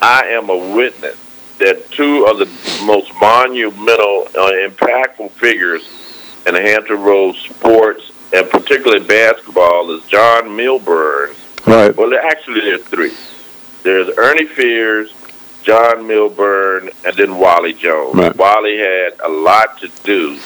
I 0.02 0.26
am 0.26 0.50
a 0.50 0.74
witness 0.74 1.16
that 1.59 1.90
two 1.90 2.26
of 2.26 2.38
the 2.38 2.46
most 2.85 3.11
monumental, 3.20 4.29
uh, 4.37 4.52
impactful 4.68 5.31
figures 5.33 5.88
in 6.46 6.55
the 6.55 6.61
Hampton 6.61 7.02
Roads 7.02 7.38
sports, 7.38 8.12
and 8.33 8.49
particularly 8.51 9.07
basketball, 9.07 9.91
is 9.91 10.05
John 10.07 10.55
Milburn 10.55 11.35
right. 11.67 11.97
well, 11.97 12.15
actually, 12.15 12.61
there's 12.61 12.85
three. 12.85 13.12
There's 13.83 14.09
Ernie 14.17 14.47
Fears, 14.47 15.15
John 15.62 16.07
Milburn, 16.07 16.91
and 17.05 17.17
then 17.17 17.39
Wali 17.39 17.73
Jones. 17.73 18.17
Right. 18.17 18.37
Wali 18.37 18.79
had 18.79 19.15
a 19.25 19.29
lot 19.29 19.79
to 19.79 19.89
do 20.03 20.39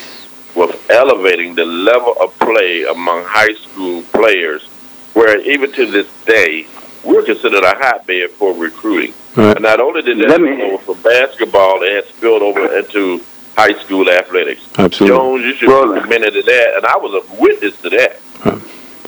with 0.54 0.90
elevating 0.90 1.54
the 1.54 1.64
level 1.64 2.14
of 2.20 2.36
play 2.38 2.84
among 2.84 3.24
high 3.24 3.54
school 3.54 4.02
players, 4.12 4.66
where 5.14 5.40
even 5.40 5.72
to 5.72 5.86
this 5.86 6.08
day, 6.24 6.66
we're 7.04 7.22
considered 7.22 7.64
a 7.64 7.74
hotbed 7.76 8.30
for 8.30 8.52
recruiting. 8.54 9.14
Right. 9.36 9.56
And 9.56 9.62
not 9.62 9.80
only 9.80 10.02
did 10.02 10.18
that 10.18 10.34
spill 10.34 10.62
over 10.62 10.78
for 10.82 10.94
basketball, 10.96 11.82
it 11.82 11.92
had 11.92 12.04
spilled 12.06 12.42
over 12.42 12.76
into 12.76 13.24
high 13.60 13.78
school 13.84 14.08
athletics. 14.08 14.62
Absolutely. 14.78 15.16
Jones, 15.16 15.44
you 15.44 15.54
should 15.54 15.68
Well- 15.68 15.92
be 15.94 16.00
committed 16.00 16.32
to 16.34 16.42
that, 16.42 16.76
and 16.76 16.86
I 16.86 16.96
was 16.96 17.12
a 17.12 17.22
witness 17.42 17.76
to 17.82 17.90
that. 17.90 18.16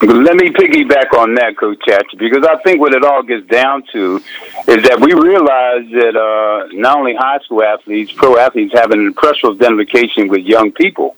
But 0.05 0.17
let 0.17 0.35
me 0.35 0.51
piggyback 0.51 1.17
on 1.17 1.35
that, 1.37 1.57
Coach 1.57 1.79
Hatcher, 1.87 2.17
because 2.19 2.45
I 2.45 2.57
think 2.65 2.81
what 2.81 2.93
it 2.93 3.05
all 3.05 3.23
gets 3.23 3.47
down 3.47 3.85
to 3.93 4.21
is 4.67 4.83
that 4.89 4.99
we 5.01 5.13
realize 5.15 5.89
that 5.93 6.17
uh, 6.17 6.67
not 6.73 6.99
only 6.99 7.15
high 7.15 7.39
school 7.45 7.63
athletes, 7.63 8.11
pro 8.11 8.37
athletes 8.37 8.75
have 8.75 8.91
an 8.91 8.99
impressive 9.07 9.51
identification 9.51 10.27
with 10.27 10.41
young 10.41 10.73
people. 10.73 11.15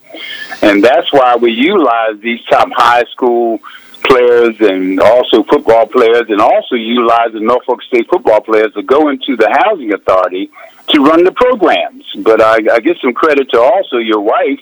And 0.61 0.85
that's 0.85 1.11
why 1.15 1.35
we 1.37 1.51
utilize 1.51 2.21
these 2.21 2.43
top 2.45 2.69
high 2.73 3.05
school 3.11 3.59
players 4.05 4.55
and 4.61 5.01
also 5.01 5.43
football 5.45 5.87
players, 5.87 6.27
and 6.29 6.41
also 6.41 6.75
utilize 6.75 7.33
the 7.33 7.41
Norfolk 7.41 7.83
State 7.83 8.07
football 8.09 8.41
players 8.41 8.73
to 8.75 8.83
go 8.83 9.09
into 9.09 9.37
the 9.37 9.49
housing 9.65 9.93
authority 9.93 10.51
to 10.89 11.03
run 11.03 11.25
the 11.25 11.33
programs. 11.33 12.05
But 12.19 12.41
I, 12.41 12.57
I 12.75 12.81
give 12.81 12.97
some 13.03 13.15
credit 13.15 13.51
to 13.51 13.61
also 13.61 13.99
your 13.99 14.21
wife, 14.21 14.61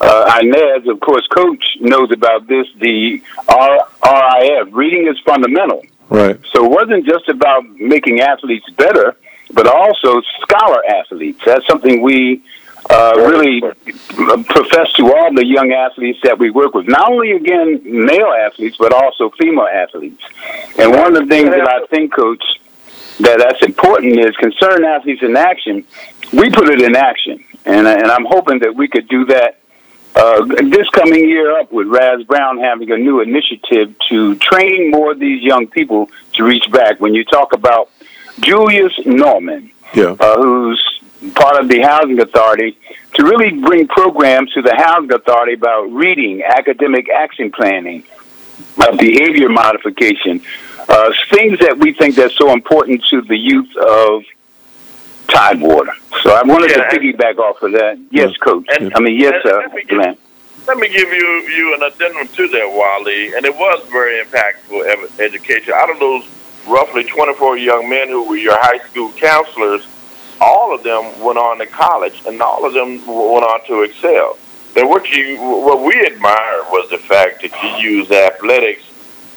uh, 0.00 0.38
Inez, 0.42 0.86
of 0.88 1.00
course, 1.00 1.26
Coach 1.28 1.64
knows 1.80 2.10
about 2.12 2.46
this. 2.46 2.66
The 2.78 3.22
R- 3.48 3.88
RIF, 4.04 4.68
reading 4.72 5.08
is 5.08 5.18
fundamental. 5.24 5.84
Right. 6.08 6.38
So 6.52 6.64
it 6.64 6.70
wasn't 6.70 7.06
just 7.06 7.28
about 7.28 7.64
making 7.70 8.20
athletes 8.20 8.68
better, 8.76 9.16
but 9.52 9.66
also 9.66 10.20
scholar 10.42 10.84
athletes. 10.86 11.40
That's 11.44 11.66
something 11.66 12.02
we 12.02 12.42
uh, 12.90 13.12
really 13.16 13.60
profess 14.44 14.92
to 14.94 15.12
all 15.14 15.32
the 15.34 15.44
young 15.44 15.72
athletes 15.72 16.18
that 16.22 16.38
we 16.38 16.50
work 16.50 16.74
with. 16.74 16.86
Not 16.88 17.10
only 17.10 17.32
again 17.32 17.80
male 17.84 18.32
athletes, 18.46 18.76
but 18.78 18.92
also 18.92 19.30
female 19.30 19.66
athletes. 19.66 20.22
And 20.78 20.92
one 20.92 21.14
of 21.16 21.22
the 21.22 21.26
things 21.26 21.50
that 21.50 21.68
I 21.68 21.84
think, 21.86 22.14
Coach, 22.14 22.44
that 23.20 23.38
that's 23.38 23.62
important 23.62 24.18
is 24.18 24.36
concern 24.36 24.84
athletes 24.84 25.22
in 25.22 25.36
action. 25.36 25.84
We 26.32 26.50
put 26.50 26.68
it 26.68 26.80
in 26.82 26.96
action, 26.96 27.44
and 27.64 27.86
and 27.86 28.06
I'm 28.10 28.24
hoping 28.24 28.58
that 28.60 28.74
we 28.74 28.88
could 28.88 29.08
do 29.08 29.24
that. 29.26 29.58
Uh, 30.14 30.46
this 30.46 30.88
coming 30.90 31.28
year 31.28 31.58
up 31.58 31.70
with 31.70 31.86
Raz 31.88 32.22
Brown 32.22 32.58
having 32.58 32.90
a 32.90 32.96
new 32.96 33.20
initiative 33.20 33.94
to 34.08 34.34
train 34.36 34.90
more 34.90 35.12
of 35.12 35.18
these 35.18 35.42
young 35.42 35.66
people 35.66 36.08
to 36.34 36.44
reach 36.44 36.70
back. 36.72 36.98
When 37.00 37.12
you 37.12 37.22
talk 37.24 37.52
about 37.52 37.90
Julius 38.40 38.94
Norman, 39.04 39.70
Yeah. 39.94 40.16
uh, 40.18 40.36
who's 40.36 40.95
part 41.34 41.60
of 41.60 41.68
the 41.68 41.80
Housing 41.80 42.18
Authority, 42.20 42.76
to 43.14 43.24
really 43.24 43.50
bring 43.60 43.88
programs 43.88 44.52
to 44.52 44.62
the 44.62 44.74
Housing 44.74 45.12
Authority 45.12 45.54
about 45.54 45.90
reading, 45.92 46.42
academic 46.42 47.08
action 47.10 47.50
planning, 47.50 48.04
uh, 48.78 48.96
behavior 48.96 49.48
modification, 49.48 50.42
uh, 50.88 51.12
things 51.30 51.58
that 51.60 51.78
we 51.78 51.92
think 51.92 52.14
that's 52.14 52.36
so 52.36 52.52
important 52.52 53.04
to 53.06 53.22
the 53.22 53.36
youth 53.36 53.74
of 53.76 54.22
Tidewater. 55.28 55.92
So 56.22 56.30
I 56.34 56.42
wanted 56.42 56.70
Yeah, 56.70 56.88
to 56.88 56.98
piggyback 56.98 57.38
off 57.38 57.60
of 57.62 57.72
that. 57.72 57.98
Yes, 58.10 58.30
Yeah. 58.30 58.36
Coach. 58.44 58.66
And- 58.78 58.92
I 58.94 59.00
mean, 59.00 59.18
yes, 59.18 59.34
and 59.44 59.52
uh, 59.52 59.56
let 59.58 59.74
me 59.74 59.82
give- 59.82 59.98
Glenn. 59.98 60.16
Let 60.68 60.78
me 60.78 60.88
give 60.88 61.12
you 61.12 61.26
you 61.56 61.74
an 61.74 61.82
addendum 61.84 62.26
to 62.26 62.48
that, 62.48 62.72
Wali, 62.72 63.34
and 63.34 63.44
it 63.46 63.54
was 63.54 63.84
very 63.88 64.20
impactful 64.24 65.20
education. 65.20 65.72
Out 65.74 65.90
of 65.90 66.00
those 66.00 66.24
roughly 66.66 67.04
24 67.04 67.56
young 67.56 67.88
men 67.88 68.08
who 68.08 68.24
were 68.24 68.36
your 68.36 68.58
high 68.58 68.78
school 68.78 69.12
counselors, 69.12 69.86
all 70.40 70.74
of 70.74 70.82
them 70.82 71.20
went 71.20 71.38
on 71.38 71.58
to 71.58 71.66
college, 71.66 72.22
and 72.26 72.40
all 72.42 72.64
of 72.64 72.74
them 72.74 72.98
went 73.06 73.44
on 73.44 73.64
to 73.66 73.82
excel. 73.82 74.38
And 74.76 74.88
what 74.88 75.08
you 75.10 75.38
what 75.40 75.82
we 75.82 75.94
admired 76.00 76.64
was 76.70 76.88
the 76.90 76.98
fact 76.98 77.42
that 77.42 77.52
you 77.82 77.90
used 77.98 78.12
athletics 78.12 78.84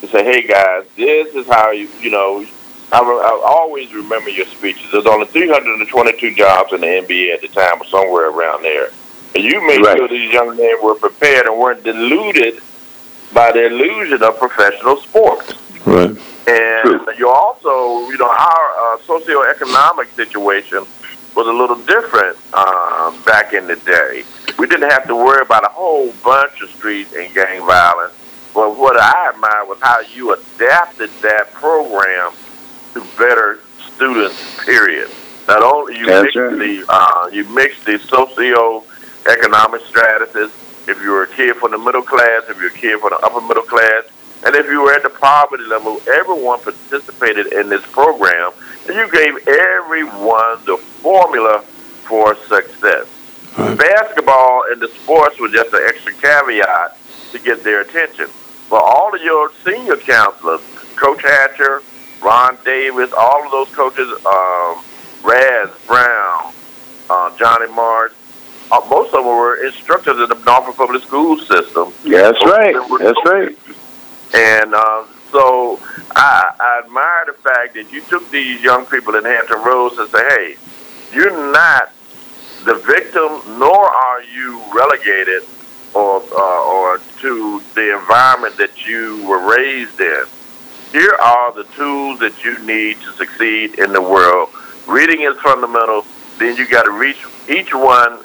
to 0.01 0.07
say, 0.07 0.23
"Hey 0.23 0.45
guys, 0.45 0.85
this 0.95 1.33
is 1.35 1.47
how 1.47 1.71
you 1.71 1.87
you 2.01 2.11
know." 2.11 2.45
I, 2.91 3.01
re- 3.01 3.21
I 3.23 3.39
always 3.45 3.93
remember 3.93 4.31
your 4.31 4.47
speeches. 4.47 4.81
There's 4.91 5.05
only 5.05 5.27
322 5.27 6.33
jobs 6.33 6.73
in 6.73 6.81
the 6.81 6.87
NBA 6.87 7.35
at 7.35 7.41
the 7.41 7.47
time, 7.47 7.79
or 7.79 7.85
somewhere 7.85 8.29
around 8.31 8.63
there. 8.63 8.89
And 9.35 9.43
you 9.43 9.61
made 9.61 9.85
Right. 9.85 9.95
sure 9.95 10.07
these 10.07 10.33
young 10.33 10.57
men 10.57 10.75
were 10.81 10.95
prepared 10.95 11.45
and 11.45 11.55
weren't 11.59 11.83
deluded 11.83 12.63
by 13.31 13.51
the 13.51 13.67
illusion 13.67 14.23
of 14.23 14.39
professional 14.39 14.97
sports. 15.01 15.53
Right. 15.85 16.17
And 16.49 17.05
True. 17.05 17.13
you 17.17 17.29
also, 17.29 18.09
you 18.09 18.17
know, 18.17 18.29
our 18.29 18.95
uh, 18.95 18.97
socioeconomic 19.05 20.07
situation 20.15 20.85
was 21.35 21.47
a 21.47 21.53
little 21.53 21.75
different 21.85 22.37
uh, 22.53 23.11
back 23.23 23.53
in 23.53 23.67
the 23.67 23.75
day. 23.75 24.23
We 24.57 24.65
didn't 24.65 24.89
have 24.89 25.05
to 25.07 25.15
worry 25.15 25.43
about 25.43 25.63
a 25.63 25.69
whole 25.69 26.11
bunch 26.23 26.61
of 26.61 26.69
street 26.71 27.13
and 27.13 27.31
gang 27.35 27.65
violence. 27.65 28.13
But 28.53 28.77
what 28.77 28.99
I 28.99 29.29
admire 29.33 29.65
was 29.65 29.79
how 29.79 29.99
you 30.01 30.33
adapted 30.33 31.11
that 31.21 31.51
program 31.53 32.33
to 32.95 33.01
better 33.15 33.59
students. 33.93 34.65
Period. 34.65 35.09
Not 35.47 35.61
only 35.61 35.99
you 35.99 36.07
That's 36.07 36.23
mixed 36.23 36.37
right. 36.37 36.57
the 36.57 36.85
uh, 36.89 37.29
you 37.31 37.43
mixed 37.45 37.85
the 37.85 37.99
socio-economic 37.99 39.81
stratus. 39.81 40.51
If 40.87 40.99
you 41.03 41.11
were 41.11 41.23
a 41.23 41.27
kid 41.27 41.57
from 41.57 41.71
the 41.71 41.77
middle 41.77 42.01
class, 42.01 42.43
if 42.49 42.57
you're 42.57 42.69
a 42.69 42.73
kid 42.73 42.99
from 42.99 43.11
the 43.11 43.19
upper 43.23 43.41
middle 43.41 43.63
class, 43.63 44.05
and 44.45 44.55
if 44.55 44.65
you 44.67 44.81
were 44.81 44.93
at 44.93 45.03
the 45.03 45.09
poverty 45.09 45.65
level, 45.65 46.01
everyone 46.07 46.59
participated 46.61 47.53
in 47.53 47.69
this 47.69 47.85
program, 47.87 48.51
and 48.87 48.95
you 48.95 49.11
gave 49.11 49.47
everyone 49.47 50.63
the 50.65 50.77
formula 51.01 51.61
for 52.07 52.35
success. 52.47 53.07
Right. 53.57 53.77
Basketball 53.77 54.63
and 54.71 54.81
the 54.81 54.87
sports 54.87 55.39
were 55.39 55.49
just 55.49 55.73
an 55.73 55.81
extra 55.87 56.13
caveat 56.13 56.97
to 57.31 57.39
get 57.39 57.63
their 57.63 57.81
attention. 57.81 58.29
But 58.69 58.83
all 58.83 59.13
of 59.13 59.21
your 59.21 59.51
senior 59.65 59.97
counselors, 59.97 60.61
Coach 60.95 61.21
Hatcher, 61.23 61.81
Ron 62.21 62.57
Davis, 62.63 63.11
all 63.11 63.43
of 63.45 63.51
those 63.51 63.69
coaches, 63.75 64.07
um, 64.25 64.83
Raz 65.23 65.69
Brown, 65.87 66.53
uh, 67.09 67.35
Johnny 67.37 67.71
Mars, 67.73 68.13
uh, 68.71 68.85
most 68.89 69.07
of 69.07 69.23
them 69.23 69.25
were 69.25 69.65
instructors 69.65 70.19
in 70.19 70.29
the 70.29 70.43
Norfolk 70.45 70.75
Public 70.75 71.01
School 71.03 71.39
system. 71.39 71.91
That's 72.05 72.43
right. 72.45 72.75
That's 72.99 73.25
right. 73.25 73.57
And 74.33 74.73
uh, 74.73 75.05
so 75.31 75.79
I, 76.15 76.53
I 76.59 76.81
admire 76.85 77.25
the 77.27 77.33
fact 77.33 77.73
that 77.75 77.91
you 77.91 78.01
took 78.01 78.29
these 78.31 78.61
young 78.61 78.85
people 78.85 79.15
in 79.15 79.25
Hampton 79.25 79.61
Roads 79.63 79.97
and 79.97 80.09
say, 80.09 80.27
hey, 80.27 80.55
you're 81.13 81.51
not 81.51 81.91
the 82.65 82.75
victim, 82.75 83.59
nor 83.59 83.85
are 83.85 84.21
you 84.23 84.61
relegated 84.73 85.43
or, 85.93 86.21
uh, 86.31 86.63
or 86.63 86.99
to 87.19 87.61
the 87.73 87.97
environment 87.97 88.57
that 88.57 88.85
you 88.85 89.25
were 89.27 89.49
raised 89.49 89.99
in. 89.99 90.25
Here 90.91 91.15
are 91.21 91.53
the 91.53 91.63
tools 91.75 92.19
that 92.19 92.43
you 92.43 92.57
need 92.65 92.99
to 93.01 93.11
succeed 93.13 93.79
in 93.79 93.93
the 93.93 94.01
world. 94.01 94.49
Reading 94.87 95.21
is 95.21 95.37
fundamental. 95.37 96.05
Then 96.37 96.55
you 96.55 96.67
got 96.67 96.83
to 96.83 96.91
reach 96.91 97.23
each 97.47 97.73
one, 97.73 98.19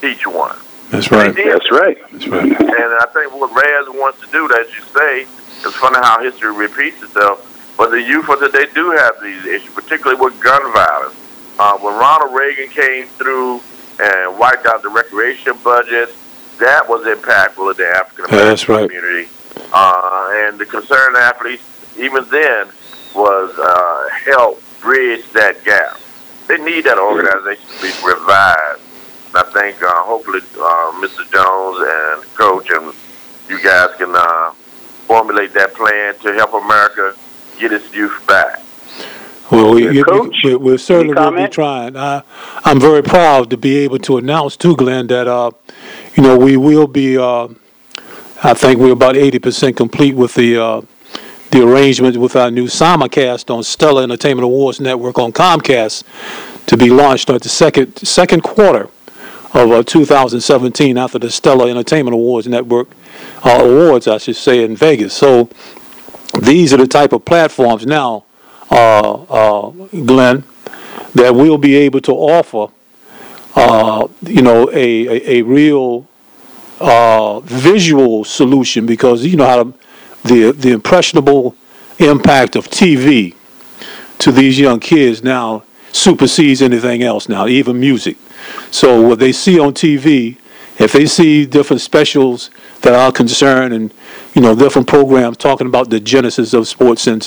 teach 0.00 0.26
one. 0.26 0.56
That's 0.90 1.10
right. 1.10 1.34
That's 1.34 1.70
right. 1.70 1.96
That's 2.10 2.26
right. 2.28 2.42
and 2.42 2.60
I 2.60 3.06
think 3.14 3.32
what 3.32 3.54
Raz 3.54 3.86
wants 3.88 4.20
to 4.20 4.26
do, 4.30 4.50
as 4.52 4.66
you 4.74 4.82
say, 4.92 5.26
it's 5.64 5.76
funny 5.76 5.98
how 6.02 6.22
history 6.22 6.52
repeats 6.52 7.02
itself. 7.02 7.46
But 7.76 7.90
the 7.90 8.02
youth 8.02 8.28
of 8.28 8.40
today 8.40 8.66
do 8.74 8.90
have 8.90 9.14
these 9.22 9.44
issues, 9.44 9.72
particularly 9.74 10.20
with 10.20 10.40
gun 10.42 10.72
violence. 10.72 11.16
Uh, 11.58 11.78
when 11.78 11.94
Ronald 11.98 12.34
Reagan 12.34 12.68
came 12.68 13.06
through 13.06 13.60
and 14.00 14.38
wiped 14.38 14.66
out 14.66 14.82
the 14.82 14.88
recreation 14.88 15.54
budget, 15.62 16.14
that 16.58 16.88
was 16.88 17.04
impactful 17.06 17.70
in 17.70 17.76
the 17.76 17.88
African 17.88 18.26
American 18.26 18.74
right. 18.74 18.90
community. 18.90 19.28
Uh, 19.72 20.46
and 20.46 20.58
the 20.58 20.66
concerned 20.66 21.16
athletes, 21.16 21.62
even 21.98 22.24
then, 22.30 22.68
was 23.14 23.50
uh, 23.58 24.08
help 24.24 24.62
bridge 24.80 25.24
that 25.32 25.64
gap. 25.64 25.98
They 26.48 26.58
need 26.58 26.84
that 26.84 26.98
organization 26.98 27.66
to 27.68 27.82
be 27.82 27.92
revived. 28.06 28.80
And 29.28 29.36
I 29.36 29.42
think 29.52 29.82
uh, 29.82 30.02
hopefully 30.02 30.40
uh, 30.40 30.92
Mr. 31.00 31.30
Jones 31.30 31.78
and 31.80 32.34
Coach 32.34 32.70
and 32.70 32.92
you 33.48 33.62
guys 33.62 33.94
can 33.96 34.12
uh, 34.14 34.52
formulate 35.10 35.52
that 35.52 35.74
plan 35.74 36.16
to 36.20 36.32
help 36.34 36.54
America 36.54 37.16
get 37.58 37.72
its 37.72 37.92
youth 37.92 38.24
back. 38.28 38.62
Well, 39.50 39.74
we, 39.74 39.86
Yeah, 39.86 39.90
we, 39.90 40.02
Coach, 40.04 40.36
we, 40.44 40.54
we 40.54 40.78
certainly 40.78 41.20
any 41.20 41.36
will 41.36 41.46
be 41.46 41.50
trying. 41.50 41.96
I, 41.96 42.22
I'm 42.64 42.78
very 42.78 43.02
proud 43.02 43.50
to 43.50 43.56
be 43.56 43.78
able 43.78 43.98
to 43.98 44.18
announce 44.18 44.56
too, 44.56 44.76
Glenn, 44.76 45.08
that 45.08 45.26
uh, 45.26 45.50
you 46.14 46.22
know 46.22 46.38
we 46.38 46.56
will 46.56 46.86
be. 46.86 47.18
Uh, 47.18 47.48
I 48.42 48.54
think 48.54 48.78
we're 48.78 48.92
about 48.92 49.16
80% 49.16 49.76
complete 49.76 50.14
with 50.14 50.34
the 50.34 50.56
uh, 50.56 50.80
the 51.50 51.66
arrangement 51.66 52.16
with 52.16 52.36
our 52.36 52.52
new 52.52 52.66
simulcast 52.66 53.52
on 53.52 53.64
Stellar 53.64 54.04
Entertainment 54.04 54.44
Awards 54.44 54.78
Network 54.80 55.18
on 55.18 55.32
Comcast 55.32 56.04
to 56.66 56.76
be 56.76 56.88
launched 56.88 57.28
at 57.30 57.42
the 57.42 57.48
second 57.48 57.96
second 57.96 58.44
quarter 58.44 58.88
of 59.52 59.70
uh, 59.70 59.82
2017 59.82 60.96
after 60.96 61.18
the 61.18 61.30
Stellar 61.30 61.68
Entertainment 61.68 62.14
Awards 62.14 62.46
Network 62.46 62.88
uh, 63.44 63.58
awards, 63.62 64.06
I 64.06 64.18
should 64.18 64.36
say, 64.36 64.62
in 64.64 64.76
Vegas. 64.76 65.14
So 65.14 65.48
these 66.40 66.72
are 66.72 66.76
the 66.76 66.86
type 66.86 67.12
of 67.12 67.24
platforms 67.24 67.86
now 67.86 68.24
uh, 68.70 69.12
uh, 69.24 69.70
Glenn, 70.04 70.44
that 71.14 71.34
we'll 71.34 71.58
be 71.58 71.74
able 71.74 72.00
to 72.02 72.12
offer, 72.12 72.72
uh, 73.56 74.06
you 74.22 74.42
know, 74.42 74.70
a, 74.70 75.06
a, 75.08 75.38
a 75.38 75.42
real 75.42 76.06
uh, 76.78 77.40
visual 77.40 78.24
solution 78.24 78.86
because 78.86 79.24
you 79.24 79.36
know 79.36 79.44
how 79.46 79.64
to, 79.64 79.74
the 80.24 80.52
the 80.52 80.70
impressionable 80.70 81.54
impact 81.98 82.56
of 82.56 82.68
TV 82.68 83.34
to 84.18 84.30
these 84.32 84.58
young 84.58 84.80
kids 84.80 85.22
now 85.22 85.64
supersedes 85.92 86.62
anything 86.62 87.02
else 87.02 87.28
now, 87.28 87.46
even 87.46 87.78
music. 87.78 88.16
So 88.70 89.08
what 89.08 89.18
they 89.18 89.32
see 89.32 89.58
on 89.58 89.74
TV, 89.74 90.36
if 90.78 90.92
they 90.92 91.06
see 91.06 91.46
different 91.46 91.82
specials 91.82 92.50
that 92.82 92.94
are 92.94 93.12
concerned 93.12 93.74
and 93.74 93.92
you 94.34 94.40
know 94.40 94.54
different 94.54 94.88
programs 94.88 95.36
talking 95.36 95.66
about 95.66 95.90
the 95.90 96.00
genesis 96.00 96.54
of 96.54 96.66
sports 96.66 97.06
and 97.06 97.26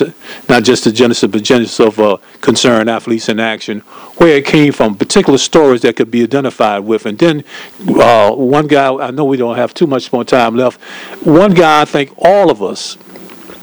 not 0.49 0.63
just 0.63 0.85
the 0.85 0.91
genesis 0.91 1.29
but 1.29 1.43
genesis 1.43 1.79
of 1.79 1.99
uh, 1.99 2.17
concerned 2.41 2.89
athletes 2.89 3.29
in 3.29 3.39
action, 3.39 3.79
where 4.17 4.37
it 4.37 4.45
came 4.45 4.73
from, 4.73 4.95
particular 4.95 5.37
stories 5.37 5.81
that 5.81 5.95
could 5.95 6.09
be 6.09 6.23
identified 6.23 6.83
with, 6.83 7.05
and 7.05 7.19
then 7.19 7.43
uh, 7.89 8.31
one 8.33 8.67
guy 8.67 8.93
I 8.93 9.11
know 9.11 9.25
we 9.25 9.37
don't 9.37 9.55
have 9.55 9.73
too 9.73 9.87
much 9.87 10.11
more 10.11 10.23
time 10.23 10.55
left. 10.55 10.81
One 11.25 11.53
guy 11.53 11.81
I 11.81 11.85
think 11.85 12.13
all 12.17 12.49
of 12.49 12.63
us 12.63 12.97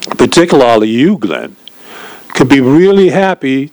particularly 0.01 0.89
you, 0.89 1.19
Glenn, 1.19 1.57
could 2.35 2.49
be 2.49 2.61
really 2.61 3.11
happy 3.11 3.71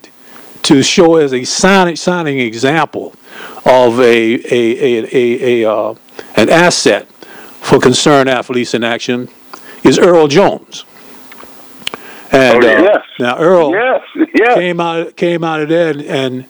to 0.62 0.82
show 0.82 1.16
as 1.16 1.32
a 1.32 1.44
signing, 1.44 1.96
signing 1.96 2.38
example 2.38 3.14
of 3.64 4.00
a, 4.00 4.34
a, 4.34 4.40
a, 4.54 5.08
a, 5.12 5.62
a 5.64 5.70
uh, 5.70 5.94
an 6.36 6.48
asset 6.50 7.06
for 7.60 7.78
concerned 7.78 8.28
athletes 8.28 8.74
in 8.74 8.84
action 8.84 9.28
is 9.84 9.98
Earl 9.98 10.28
Jones. 10.28 10.84
And 12.30 12.62
Oh, 12.64 12.68
uh, 12.68 12.82
yes. 12.82 13.04
now 13.18 13.38
Earl 13.38 13.72
Yes, 13.72 14.02
yes. 14.34 14.54
came 14.54 14.80
out 14.80 15.16
came 15.16 15.42
out 15.44 15.60
of 15.60 15.68
there 15.68 15.90
and, 15.90 16.02
and 16.02 16.44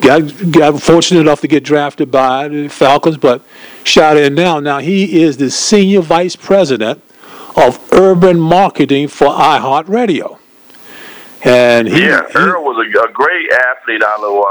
got 0.00 0.50
got 0.50 0.80
fortunate 0.82 1.20
enough 1.20 1.40
to 1.42 1.48
get 1.48 1.62
drafted 1.64 2.10
by 2.10 2.48
the 2.48 2.68
Falcons, 2.68 3.16
but 3.18 3.42
shot 3.84 4.16
in 4.16 4.34
now. 4.34 4.60
Now 4.60 4.78
he 4.78 5.22
is 5.22 5.36
the 5.36 5.50
senior 5.50 6.00
vice 6.00 6.36
president 6.36 7.02
of 7.56 7.78
urban 7.92 8.40
marketing 8.40 9.08
for 9.08 9.28
iHeartRadio. 9.28 10.38
And 11.44 11.88
he, 11.88 12.02
Yeah, 12.04 12.22
he- 12.28 12.38
Earl 12.38 12.62
was 12.62 12.76
a, 12.86 13.04
a 13.08 13.10
great 13.12 13.50
athlete 13.52 14.02
out 14.02 14.22
of 14.22 14.44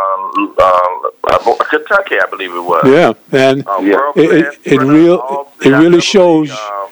uh, 0.60 1.51
uh, 1.51 1.63
Kentucky, 1.69 2.15
I 2.21 2.25
believe 2.30 2.54
it 2.54 2.60
was. 2.60 2.84
yeah, 2.86 3.13
and 3.32 3.65
Uh, 3.67 3.80
Yeah. 3.82 4.12
It- 4.15 4.32
it- 4.32 4.60
it 4.73 4.82
real- 4.82 5.17
all 5.19 5.54
it 5.62 5.69
really 5.69 6.01
shows- 6.01 6.51
um, 6.51 6.88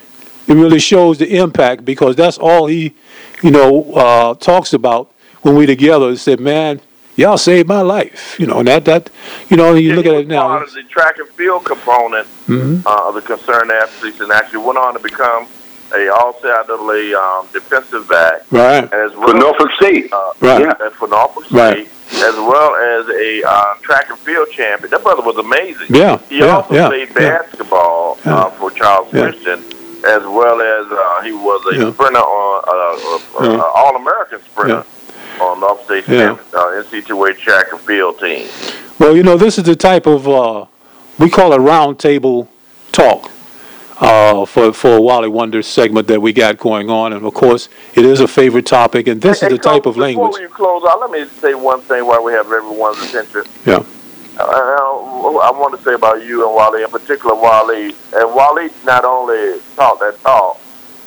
it 0.47 0.53
really 0.55 0.79
shows 0.79 1.17
the 1.17 1.37
impact 1.37 1.83
because 1.85 2.15
that's 2.15 2.37
all 2.37 2.67
he, 2.67 2.93
you 3.41 3.51
know, 3.51 3.91
uh, 3.93 4.33
talks 4.35 4.73
about 4.73 5.11
when 5.41 5.55
we 5.55 5.65
together. 5.65 6.09
He 6.09 6.15
said, 6.17 6.39
"Man, 6.39 6.79
y'all 7.15 7.37
saved 7.37 7.67
my 7.67 7.81
life," 7.81 8.35
you 8.39 8.47
know, 8.47 8.59
and 8.59 8.67
that 8.67 8.85
that, 8.85 9.09
you 9.49 9.57
know, 9.57 9.73
you 9.75 9.89
yeah, 9.89 9.95
look 9.95 10.05
he 10.05 10.11
at 10.11 10.15
was 10.15 10.23
it 10.25 10.27
now. 10.29 10.47
Part 10.47 10.63
of 10.63 10.73
the 10.73 10.83
track 10.83 11.17
and 11.19 11.27
field 11.29 11.65
component 11.65 12.25
Mhm. 12.47 12.83
uh, 12.85 13.09
of 13.09 13.15
the 13.15 13.21
concerned 13.21 13.71
athletes, 13.71 14.21
and 14.21 14.31
actually 14.31 14.59
went 14.59 14.79
on 14.79 14.93
to 14.93 14.99
become 14.99 15.45
a 15.95 16.07
all-NCAA 16.13 17.13
um, 17.15 17.47
defensive 17.53 18.07
back, 18.07 18.41
Right, 18.51 18.83
as 18.93 19.15
well 19.15 19.29
For 19.29 19.33
Norfolk 19.37 19.71
State. 19.77 20.11
uh, 20.13 20.33
Right. 20.39 20.61
Yeah. 20.61 20.73
as 20.85 20.93
for 20.93 21.07
Norfolk 21.07 21.45
State, 21.45 21.55
Right. 21.57 21.87
as 22.23 22.35
well 22.35 22.75
as 22.75 23.07
a 23.09 23.43
uh, 23.43 23.73
track 23.81 24.09
and 24.09 24.19
field 24.19 24.49
champion. 24.51 24.89
That 24.91 25.03
brother 25.03 25.21
was 25.21 25.37
amazing. 25.37 25.87
Yeah, 25.89 26.17
He 26.29 26.39
yeah, 26.39 26.55
also 26.57 26.73
yeah, 26.73 26.87
played 26.87 27.13
basketball 27.13 28.17
Yeah. 28.25 28.35
uh, 28.35 28.49
for 28.51 28.71
Charles 28.71 29.07
Yeah. 29.13 29.29
Christian, 29.31 29.63
as 30.05 30.23
well 30.25 30.61
as 30.61 30.85
uh, 30.91 31.21
he 31.23 31.31
was 31.33 31.61
a 31.73 31.75
Yeah. 31.77 31.91
sprinter 31.91 32.19
on 32.19 32.63
uh, 32.67 33.41
uh, 33.41 33.45
uh, 33.45 33.51
Yeah. 33.53 33.61
All-American 33.75 34.39
sprinter 34.51 34.83
on 35.41 35.59
North 35.59 35.83
State 35.85 36.07
Yeah. 36.07 36.35
uh, 36.53 36.81
NCAA 36.83 37.33
track 37.33 37.71
and 37.71 37.81
field 37.81 38.19
team. 38.19 38.47
Well, 38.99 39.15
you 39.15 39.23
know, 39.23 39.37
this 39.37 39.57
is 39.57 39.63
the 39.63 39.75
type 39.75 40.05
of 40.05 40.27
uh, 40.27 40.65
we 41.17 41.29
call 41.29 41.53
it 41.53 41.59
roundtable 41.59 42.47
talk 42.91 43.29
uh, 43.99 44.45
for 44.45 44.71
for 44.73 45.01
Wali 45.01 45.27
Wonder 45.27 45.61
segment 45.61 46.07
that 46.07 46.21
we 46.21 46.31
got 46.33 46.57
going 46.57 46.89
on, 46.89 47.13
and 47.13 47.25
of 47.25 47.33
course, 47.33 47.69
it 47.95 48.05
is 48.05 48.19
a 48.21 48.27
favorite 48.27 48.65
topic, 48.65 49.07
and 49.07 49.21
this 49.21 49.41
Hey, 49.41 49.47
is 49.47 49.53
the 49.53 49.57
type 49.59 49.85
of 49.85 49.97
language. 49.97 50.31
Before 50.31 50.41
you 50.41 50.49
close 50.49 50.83
out, 50.87 50.99
let 51.01 51.11
me 51.11 51.25
say 51.39 51.53
one 51.53 51.81
thing 51.81 52.05
while 52.05 52.23
we 52.23 52.31
have 52.33 52.45
everyone's 52.51 53.01
attention. 53.01 53.43
Yeah, 53.65 53.83
Uh, 54.37 54.43
I 54.43 55.51
want 55.51 55.77
to 55.77 55.83
say 55.83 55.93
about 55.93 56.23
you 56.23 56.45
and 56.47 56.55
Wali, 56.55 56.83
in 56.83 56.89
particular 56.89 57.35
Wali. 57.35 57.93
And 58.13 58.33
Wali 58.33 58.69
not 58.85 59.03
only 59.03 59.59
talked 59.75 59.99
that 59.99 60.21
talk, 60.21 60.57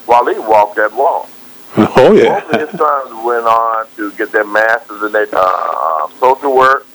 Wali 0.06 0.38
walked 0.38 0.76
that 0.76 0.92
walk. 0.92 1.28
oh 1.78 1.86
Both 1.96 1.98
of 1.98 2.16
yeah, 2.18 2.58
his 2.58 2.68
sons 2.78 3.24
went 3.24 3.46
on 3.46 3.86
to 3.96 4.12
get 4.12 4.30
their 4.32 4.44
masters 4.44 5.02
in 5.02 5.12
their 5.12 5.28
uh, 5.32 6.08
social 6.20 6.54
work, 6.54 6.86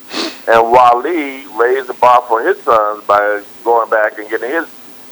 and 0.47 0.71
Wali 0.71 1.47
raised 1.57 1.88
the 1.88 1.95
bar 1.99 2.21
for 2.27 2.43
his 2.47 2.62
sons 2.62 3.03
by 3.05 3.41
going 3.63 3.89
back 3.89 4.19
and 4.19 4.29
getting 4.29 4.51
his 4.51 4.67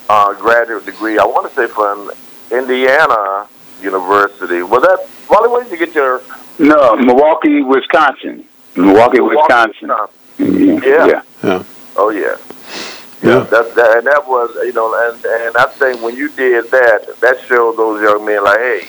uh, 0.10 0.34
graduate 0.34 0.86
degree. 0.86 1.18
I 1.18 1.26
want 1.26 1.50
to 1.50 1.56
say 1.56 1.68
from 1.68 2.12
Indiana 2.52 3.48
University. 3.82 4.62
Was 4.62 4.82
that 4.84 5.08
Wali? 5.30 5.50
Where 5.50 5.64
did 5.64 5.72
you 5.72 5.86
get 5.86 5.96
your 5.96 6.22
No, 6.60 6.96
Milwaukee, 6.96 7.62
Wisconsin. 7.62 8.46
Milwaukee, 8.76 9.20
Wisconsin. 9.20 9.90
Yeah. 10.38 10.80
yeah. 10.84 11.22
yeah, 11.44 11.64
Oh 11.96 12.10
yeah. 12.10 12.38
yeah. 13.24 13.40
That, 13.46 13.74
that 13.76 13.98
and 13.98 14.08
that 14.08 14.28
was 14.28 14.54
you 14.64 14.74
know 14.74 14.94
and 15.10 15.24
and 15.26 15.58
I 15.58 15.66
think 15.66 16.02
when 16.02 16.16
you 16.16 16.30
did 16.30 16.66
that, 16.72 17.20
that 17.22 17.40
showed 17.48 17.78
those 17.78 18.02
young 18.02 18.26
men 18.26 18.44
like, 18.44 18.60
hey, 18.60 18.88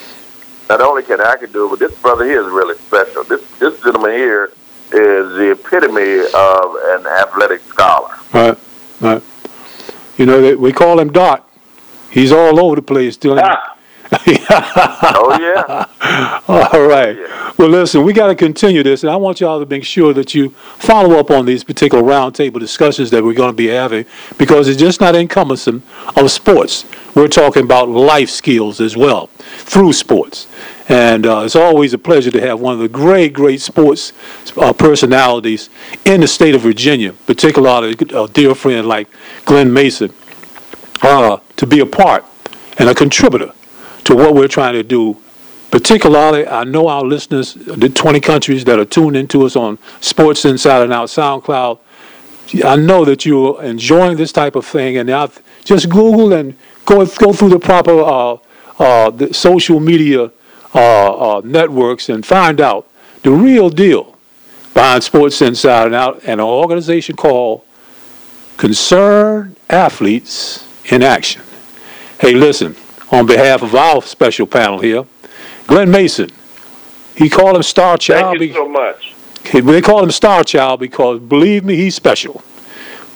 not 0.69 0.81
only 0.81 1.03
can 1.03 1.21
I 1.21 1.37
can 1.37 1.51
do 1.51 1.65
it, 1.65 1.69
but 1.69 1.79
this 1.79 1.99
brother 2.01 2.25
here 2.25 2.41
is 2.41 2.51
really 2.51 2.77
special. 2.77 3.23
This 3.23 3.41
this 3.59 3.81
gentleman 3.81 4.11
here 4.11 4.51
is 4.91 5.35
the 5.37 5.51
epitome 5.51 6.19
of 6.33 6.75
an 6.95 7.07
athletic 7.07 7.61
scholar. 7.63 8.15
Right, 8.33 8.57
right. 9.01 9.23
You 10.17 10.25
know, 10.25 10.55
we 10.57 10.71
call 10.73 10.99
him 10.99 11.11
Dot. 11.11 11.47
He's 12.09 12.31
all 12.31 12.59
over 12.59 12.77
the 12.77 12.81
place, 12.81 13.13
still. 13.15 13.37
Ah, 13.39 13.76
Oh 14.49 15.37
yeah, 15.39 15.85
All 16.47 16.87
right. 16.87 17.17
Yeah. 17.17 17.53
Well, 17.57 17.69
listen, 17.69 18.03
we 18.03 18.13
got 18.13 18.27
to 18.27 18.35
continue 18.35 18.83
this, 18.83 19.03
and 19.03 19.09
I 19.09 19.15
want 19.15 19.41
y'all 19.41 19.59
to 19.59 19.65
make 19.65 19.83
sure 19.83 20.13
that 20.13 20.33
you 20.33 20.49
follow 20.49 21.19
up 21.19 21.31
on 21.31 21.45
these 21.45 21.63
particular 21.63 22.03
roundtable 22.03 22.59
discussions 22.59 23.09
that 23.11 23.23
we're 23.23 23.33
going 23.33 23.49
to 23.49 23.55
be 23.55 23.67
having 23.67 24.05
because 24.37 24.67
it's 24.67 24.79
just 24.79 25.01
not 25.01 25.15
encompassing 25.15 25.81
of 26.15 26.31
sports. 26.31 26.85
We're 27.15 27.27
talking 27.27 27.63
about 27.63 27.89
life 27.89 28.29
skills 28.29 28.79
as 28.79 28.95
well 28.95 29.27
through 29.27 29.93
sports. 29.93 30.47
And 30.87 31.25
uh, 31.25 31.41
it's 31.45 31.55
always 31.55 31.93
a 31.93 31.97
pleasure 31.97 32.31
to 32.31 32.41
have 32.41 32.59
one 32.59 32.73
of 32.73 32.79
the 32.79 32.87
great, 32.87 33.33
great 33.33 33.59
sports 33.59 34.13
uh, 34.55 34.71
personalities 34.71 35.69
in 36.05 36.21
the 36.21 36.27
state 36.27 36.55
of 36.55 36.61
Virginia, 36.61 37.11
particularly 37.25 37.95
a 38.13 38.27
dear 38.27 38.55
friend 38.55 38.87
like 38.87 39.09
Glenn 39.45 39.73
Mason, 39.73 40.13
uh, 41.01 41.37
to 41.57 41.67
be 41.67 41.79
a 41.79 41.85
part 41.85 42.23
and 42.77 42.87
a 42.87 42.95
contributor 42.95 43.51
to 44.07 44.15
what 44.15 44.33
we're 44.33 44.47
trying 44.47 44.73
to 44.73 44.83
do 44.83 45.17
particularly, 45.69 46.47
I 46.47 46.63
know 46.63 46.87
our 46.87 47.03
listeners, 47.03 47.53
the 47.53 47.89
20 47.89 48.19
countries 48.19 48.63
that 48.65 48.79
are 48.79 48.85
tuned 48.85 49.15
into 49.15 49.45
us 49.45 49.55
on 49.55 49.77
Sports 49.99 50.45
Inside 50.45 50.83
and 50.83 50.93
Out 50.93 51.09
SoundCloud, 51.09 51.79
I 52.63 52.77
know 52.77 53.03
that 53.03 53.25
you're 53.25 53.61
enjoying 53.61 54.17
this 54.17 54.31
type 54.31 54.55
of 54.55 54.65
thing, 54.65 54.97
and 54.97 55.07
now 55.07 55.29
just 55.65 55.89
Google 55.89 56.31
and 56.33 56.55
go 56.85 57.05
go 57.05 57.33
through 57.33 57.49
the 57.49 57.59
proper 57.59 57.99
uh, 57.99 58.37
uh, 58.79 59.09
the 59.09 59.33
social 59.33 59.81
media 59.81 60.31
uh, 60.73 61.37
uh, 61.37 61.41
networks 61.43 62.07
and 62.07 62.25
find 62.25 62.61
out 62.61 62.87
the 63.23 63.31
real 63.31 63.69
deal 63.69 64.17
behind 64.73 65.03
Sports 65.03 65.41
Inside 65.41 65.87
and 65.87 65.95
Out, 65.95 66.21
and 66.21 66.39
an 66.39 66.47
organization 66.47 67.17
called 67.17 67.63
Concerned 68.55 69.57
Athletes 69.69 70.65
in 70.85 71.03
Action. 71.03 71.41
Hey, 72.21 72.33
listen, 72.33 72.75
on 73.11 73.25
behalf 73.25 73.61
of 73.61 73.73
our 73.75 74.01
special 74.01 74.47
panel 74.47 74.79
here, 74.79 75.05
Glenn 75.67 75.89
Mason. 75.91 76.29
He 77.15 77.29
called 77.29 77.55
him 77.55 77.63
Star 77.63 77.97
Child. 77.97 78.37
thank 78.37 78.41
you 78.41 78.47
be- 78.49 78.53
so 78.53 78.67
much. 78.67 79.13
he- 79.51 79.61
they 79.61 79.81
call 79.81 80.03
him 80.03 80.11
Star 80.11 80.43
Child 80.43 80.79
because, 80.79 81.19
believe 81.19 81.63
me, 81.63 81.75
he's 81.75 81.95
special. 81.95 82.41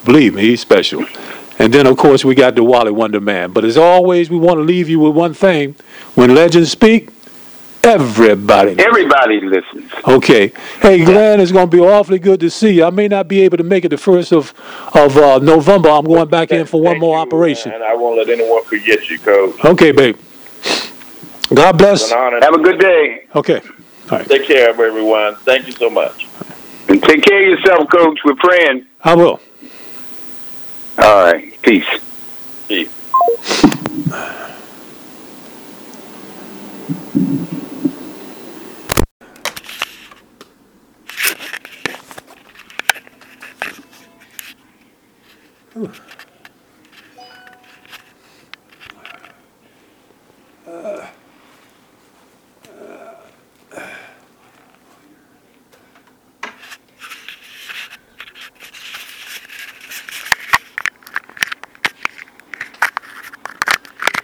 Believe 0.05 0.33
me, 0.33 0.41
he's 0.41 0.61
special. 0.61 1.05
And 1.59 1.71
then, 1.71 1.85
of 1.85 1.95
course, 1.97 2.25
we 2.25 2.33
got 2.33 2.55
the 2.55 2.63
Wali 2.63 2.91
Wonder 2.91 3.19
Man. 3.19 3.51
But 3.51 3.63
as 3.65 3.77
always, 3.77 4.31
we 4.31 4.37
want 4.37 4.57
to 4.57 4.63
leave 4.63 4.89
you 4.89 4.99
with 4.99 5.13
one 5.13 5.33
thing. 5.35 5.75
When 6.15 6.33
legends 6.33 6.71
speak, 6.71 7.09
everybody. 7.83 8.75
everybody 8.79 9.41
listens. 9.41 9.91
Okay. 10.07 10.51
Hey, 10.81 11.03
Glenn, 11.03 11.39
it's 11.39 11.51
going 11.51 11.69
to 11.69 11.77
be 11.77 11.81
awfully 11.81 12.19
good 12.19 12.39
to 12.41 12.49
see 12.49 12.75
you. 12.75 12.85
I 12.85 12.89
may 12.89 13.07
not 13.07 13.27
be 13.27 13.41
able 13.41 13.57
to 13.57 13.63
make 13.63 13.85
it 13.85 13.89
the 13.89 13.97
first 13.97 14.31
of 14.31 14.53
of 14.93 15.17
uh, 15.17 15.39
November. 15.39 15.89
I'm 15.89 16.05
going 16.05 16.29
back 16.29 16.51
in 16.51 16.65
for 16.65 16.81
one 16.81 16.99
more 16.99 17.17
you, 17.17 17.21
operation. 17.21 17.71
and 17.71 17.83
I 17.83 17.95
won't 17.95 18.17
let 18.17 18.29
anyone 18.29 18.63
forget 18.63 19.09
you, 19.09 19.19
Coach. 19.19 19.63
Okay, 19.65 19.91
babe. 19.91 20.17
God 21.53 21.77
bless. 21.77 22.11
An 22.11 22.17
honor. 22.17 22.39
Have 22.41 22.53
a 22.53 22.59
good 22.59 22.79
day. 22.79 23.25
Okay. 23.35 23.61
Take 24.25 24.45
care 24.45 24.69
of 24.71 24.79
everyone. 24.79 25.35
Thank 25.37 25.67
you 25.67 25.73
so 25.73 25.89
much. 25.89 26.27
And 26.89 27.01
take 27.01 27.23
care 27.23 27.41
of 27.53 27.59
yourself, 27.59 27.89
Coach. 27.89 28.19
We're 28.25 28.35
praying. 28.35 28.85
I 29.03 29.15
will. 29.15 29.39
All 30.97 31.23
right. 31.23 31.61
Peace. 31.61 31.85
Peace. 32.67 32.89
Oof. 45.75 46.10